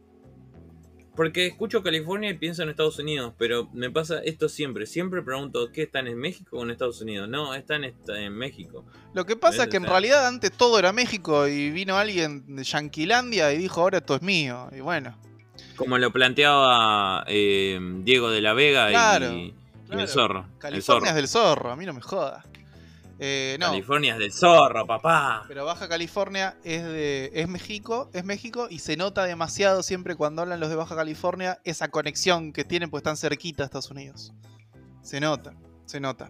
[1.16, 4.86] Porque escucho California y pienso en Estados Unidos, pero me pasa esto siempre.
[4.86, 7.30] Siempre pregunto, ¿qué están en México o en Estados Unidos?
[7.30, 8.84] No, están est- en México.
[9.14, 12.66] Lo que pasa es que en realidad antes todo era México y vino alguien de
[12.66, 14.68] Yanquilandia y dijo ahora esto es mío.
[14.76, 15.18] Y bueno,
[15.78, 19.54] Como lo planteaba eh, Diego de la Vega Claro, y, y
[19.88, 20.02] claro.
[20.02, 20.40] el zorro.
[20.52, 21.06] el California zorro.
[21.08, 22.44] es del zorro, a mí no me joda.
[23.18, 25.45] Eh, no, California es del zorro, papá.
[25.47, 30.41] pero Baja California es de es México, es México y se nota demasiado siempre cuando
[30.41, 34.34] hablan los de Baja California esa conexión que tienen pues están cerquita a Estados Unidos.
[35.01, 35.53] Se nota,
[35.86, 36.30] se nota.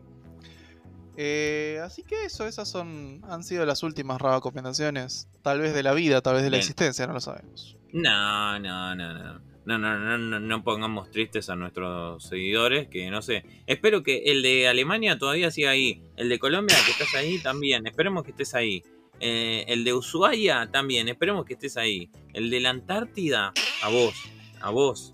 [1.17, 5.93] Eh, así que eso, esas son han sido las últimas recomendaciones, tal vez de la
[5.93, 6.59] vida, tal vez de la Bien.
[6.61, 7.77] existencia, no lo sabemos.
[7.93, 9.54] No, no, no, no.
[9.65, 13.43] No, no, no, no, pongamos tristes a nuestros seguidores, que no sé.
[13.65, 16.03] Espero que el de Alemania todavía siga ahí.
[16.17, 17.87] El de Colombia, que estás ahí, también.
[17.87, 18.83] Esperemos que estés ahí.
[19.19, 21.09] Eh, el de Ushuaia, también.
[21.09, 22.11] Esperemos que estés ahí.
[22.33, 24.13] El de la Antártida, a vos.
[24.61, 25.13] A vos.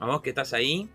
[0.00, 0.88] A vos que estás ahí.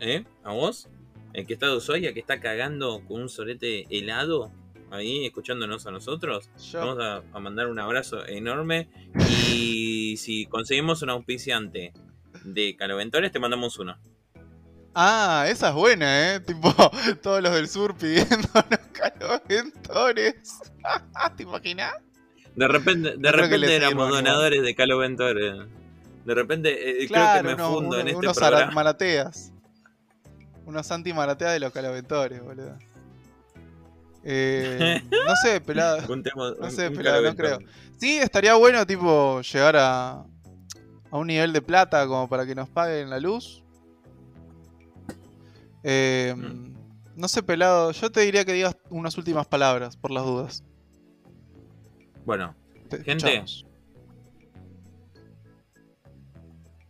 [0.00, 0.24] ¿Eh?
[0.44, 0.88] A vos.
[1.34, 4.50] El que está de Ushuaia, que está cagando con un solete helado.
[4.90, 6.48] Ahí, escuchándonos a nosotros.
[6.70, 8.88] Yo- Vamos a, a mandar un abrazo enorme.
[9.52, 11.92] Y si conseguimos un auspiciante
[12.44, 13.96] de Caloventores, te mandamos uno.
[14.94, 16.40] Ah, esa es buena, ¿eh?
[16.46, 16.72] Tipo,
[17.22, 20.34] todos los del sur pidiendo los caloventores.
[21.36, 21.92] ¿Te imaginas?
[22.54, 24.24] De repente, de repente éramos igual.
[24.24, 25.54] donadores de Caloventores.
[26.24, 28.72] De repente, eh, Claro, creo que me fundo en este unos programa.
[28.72, 29.52] marateas.
[30.64, 32.78] Unos anti-marateas de los caloventores, boludo.
[34.28, 36.02] Eh, no sé, pelado.
[36.02, 37.58] Juntemos No sé, un pelado, no creo.
[37.98, 40.10] Sí, estaría bueno, tipo, llegar a,
[41.10, 43.62] a un nivel de plata como para que nos paguen la luz.
[45.84, 46.74] Eh, Mm.
[47.14, 47.92] No sé, pelado.
[47.92, 50.64] Yo te diría que digas unas últimas palabras, por las dudas.
[52.26, 52.54] Bueno,
[52.90, 53.12] Te Gente.
[53.28, 53.64] escuchamos.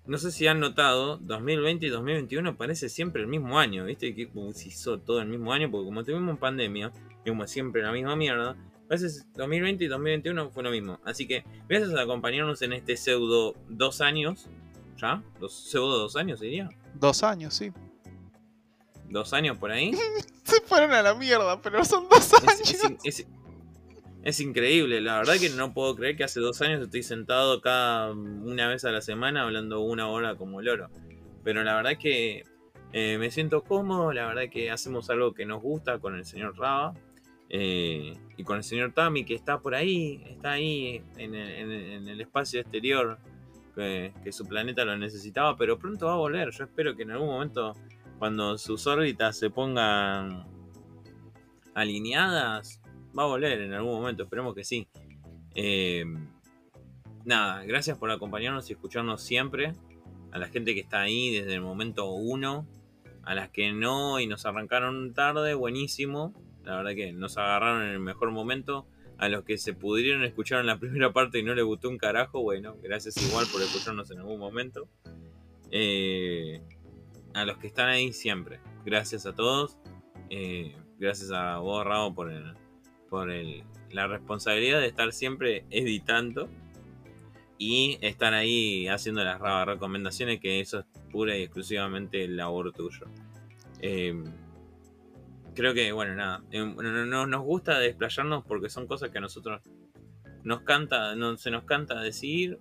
[0.07, 4.14] no sé si han notado, 2020 y 2021 parece siempre el mismo año, ¿viste?
[4.14, 6.93] Que como se hizo todo el mismo año, porque como tuvimos pandemia,
[7.27, 11.01] y como siempre la misma mierda, a veces 2020 y 2021 fue lo mismo.
[11.05, 14.49] Así que gracias por acompañarnos en este pseudo dos años,
[14.97, 15.22] ¿ya?
[15.41, 16.68] Dos, pseudo dos años diría.
[16.95, 17.72] Dos años, sí.
[19.09, 19.93] Dos años por ahí.
[20.45, 22.99] Se fueron a la mierda, pero son dos años.
[23.05, 23.27] es-
[24.22, 28.11] Es increíble, la verdad que no puedo creer que hace dos años estoy sentado cada
[28.12, 30.91] una vez a la semana hablando una hora como loro.
[31.45, 32.43] Pero la verdad que
[32.93, 36.57] eh, me siento cómodo, la verdad que hacemos algo que nos gusta con el señor
[36.59, 36.93] Raba
[37.49, 42.61] eh, y con el señor Tami que está por ahí, está ahí en el, espacio
[42.61, 43.18] exterior
[43.74, 46.51] que, su planeta lo necesitaba, pero pronto va a volver.
[46.51, 47.74] Yo espero que en algún momento,
[48.18, 50.47] cuando sus órbitas se pongan
[51.74, 52.80] alineadas,
[53.16, 54.88] va a volver en algún momento, esperemos que sí.
[55.55, 56.05] Eh,
[57.24, 59.72] nada, gracias por acompañarnos y escucharnos siempre.
[60.32, 62.66] A la gente que está ahí desde el momento uno
[63.22, 66.34] a las que no y nos arrancaron tarde, buenísimo.
[66.67, 68.87] La verdad que nos agarraron en el mejor momento.
[69.19, 71.97] A los que se pudieron escuchar en la primera parte y no les gustó un
[71.97, 74.89] carajo, bueno, gracias igual por escucharnos en algún momento.
[75.71, 76.61] Eh,
[77.33, 79.79] a los que están ahí siempre, gracias a todos.
[80.29, 82.31] Eh, gracias a vos, Rabo, por,
[83.09, 83.31] por
[83.91, 86.51] la responsabilidad de estar siempre editando
[87.59, 93.07] y estar ahí haciendo las recomendaciones, que eso es pura y exclusivamente labor tuyo.
[93.81, 94.14] Eh,
[95.57, 99.62] creo que, bueno, nada, eh, no, nos gusta desplayarnos porque son cosas que a nosotros
[100.44, 102.61] nos canta, no, se nos canta decir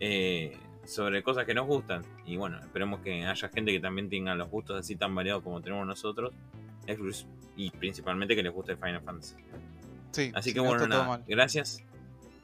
[0.00, 2.02] eh, sobre cosas que nos gustan.
[2.26, 5.60] Y bueno, esperemos que haya gente que también tenga los gustos así tan variados como
[5.60, 6.32] tenemos nosotros.
[7.56, 9.36] Y principalmente que les guste Final Fantasy.
[10.10, 11.84] Sí, así que bueno, nada, gracias.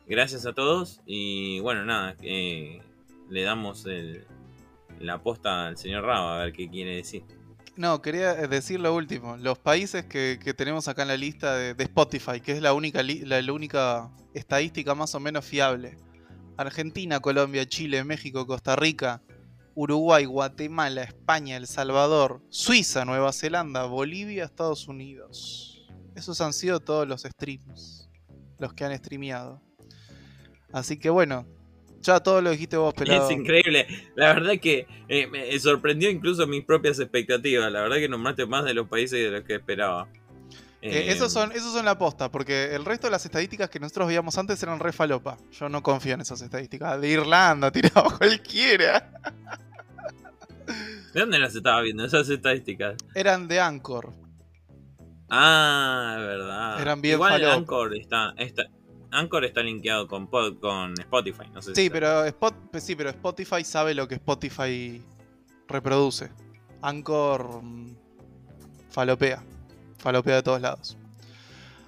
[0.07, 1.01] Gracias a todos.
[1.05, 4.25] Y bueno, nada, le damos el,
[5.01, 7.25] la aposta al señor Raba a ver qué quiere decir.
[7.81, 9.39] No, quería decir lo último.
[9.39, 13.53] Los países que, tenemos acá en la lista de, Spotify, que es la única, la,
[13.55, 15.97] única estadística más o menos fiable.
[16.59, 19.23] Argentina, Colombia, Chile, México, Costa Rica,
[19.75, 25.89] Uruguay, Guatemala, España, El Salvador, Suiza, Nueva Zelanda, Bolivia, Estados Unidos.
[26.15, 28.11] Esos han sido todos los streams,
[28.59, 29.63] los que han streameado.
[30.71, 31.47] Así que bueno,
[32.01, 33.29] ya todo lo dijiste vos, pelado.
[33.29, 33.87] Es increíble.
[34.17, 37.71] La verdad que eh, me sorprendió incluso mis propias expectativas.
[37.71, 40.09] La verdad que nombraste más de los países de los que esperaba.
[40.83, 43.79] Eh, esos, eh, son, esos son la posta, porque el resto de las estadísticas que
[43.79, 45.37] nosotros veíamos antes eran re falopa.
[45.53, 47.01] Yo no confío en esas estadísticas.
[47.01, 49.11] De Irlanda, tirado cualquiera.
[51.13, 52.97] ¿De dónde las estaba viendo esas estadísticas?
[53.15, 54.15] Eran de Anchor.
[55.29, 56.81] Ah, verdad.
[56.81, 58.65] Eran bien Igual Anchor está, está,
[59.13, 62.25] Anchor está linkeado con, con Spotify, no sé sí, pero
[62.71, 65.03] pues sí, pero Spotify sabe lo que Spotify
[65.69, 66.31] reproduce.
[66.83, 67.97] Anchor mm,
[68.91, 69.43] falopea.
[69.99, 70.97] Falopea de todos lados.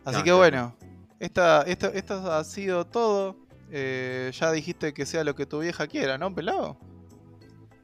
[0.04, 0.74] Así que bueno,
[1.20, 3.36] esta, esto ha sido todo.
[3.70, 6.76] Eh, ya dijiste que sea lo que tu vieja quiera, ¿no, pelado?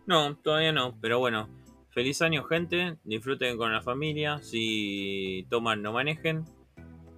[0.07, 1.49] No, todavía no, pero bueno.
[1.91, 2.97] Feliz año, gente.
[3.05, 4.39] Disfruten con la familia.
[4.43, 6.45] Si toman, no manejen.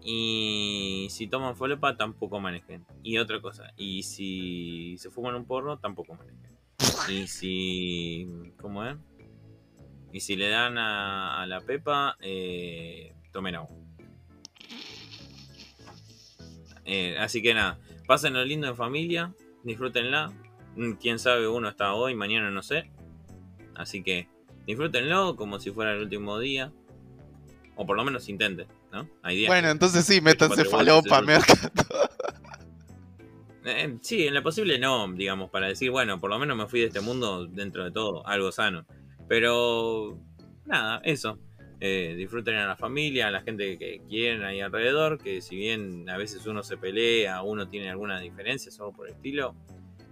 [0.02, 2.86] Y si toman falopa, tampoco manejen.
[3.02, 6.50] Y otra cosa, y si se fuman un porro, tampoco manejen.
[7.08, 8.52] Y si.
[8.60, 8.96] ¿Cómo es?
[10.12, 13.76] Y si le dan a, la pepa, eh, tomen agua.
[16.84, 17.78] Eh, así que nada,
[18.08, 20.32] lo lindo en familia, disfrútenla.
[20.76, 22.90] Mm, Quién sabe, uno está hoy, mañana no sé.
[23.76, 24.28] Así que
[24.66, 26.72] disfrútenlo como si fuera el último día.
[27.76, 28.66] O por lo menos intenten.
[29.46, 31.70] Bueno, entonces sí, métanse falopa, mercado.
[33.64, 36.80] Eh, sí, en lo posible no, digamos, para decir, bueno, por lo menos me fui
[36.80, 38.86] de este mundo dentro de todo, algo sano.
[39.28, 40.18] Pero,
[40.64, 41.38] nada, eso.
[41.82, 46.08] Eh, disfruten a la familia, a la gente que quieren ahí alrededor, que si bien
[46.10, 49.54] a veces uno se pelea, uno tiene algunas diferencias o por el estilo,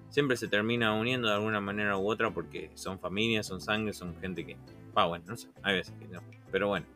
[0.08, 4.18] siempre se termina uniendo de alguna manera u otra porque son familias, son sangre, son
[4.20, 4.56] gente que...
[4.94, 6.22] Ah, bueno, no sé, hay veces que no.
[6.50, 6.86] Pero bueno,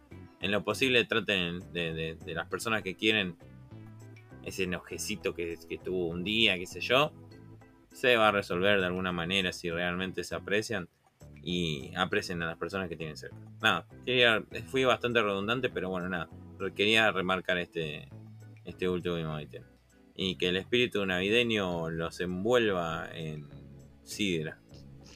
[0.43, 3.37] en lo posible traten de, las personas que quieren
[4.45, 7.13] ese enojecito que, tuvo un día, qué sé yo,
[7.93, 10.89] se va a resolver de alguna manera si realmente se aprecian
[11.45, 13.37] y aprecien a las personas que tienen cerca.
[13.63, 13.87] Nada,
[14.67, 16.29] fui bastante redundante, pero bueno, nada,
[16.75, 18.09] quería remarcar este,
[18.65, 19.63] este último ítem.
[20.15, 23.49] Y que el espíritu navideño los envuelva en
[24.03, 24.61] sidra.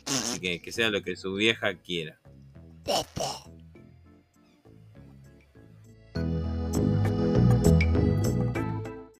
[0.07, 2.21] Así que que sea lo que su vieja quiera.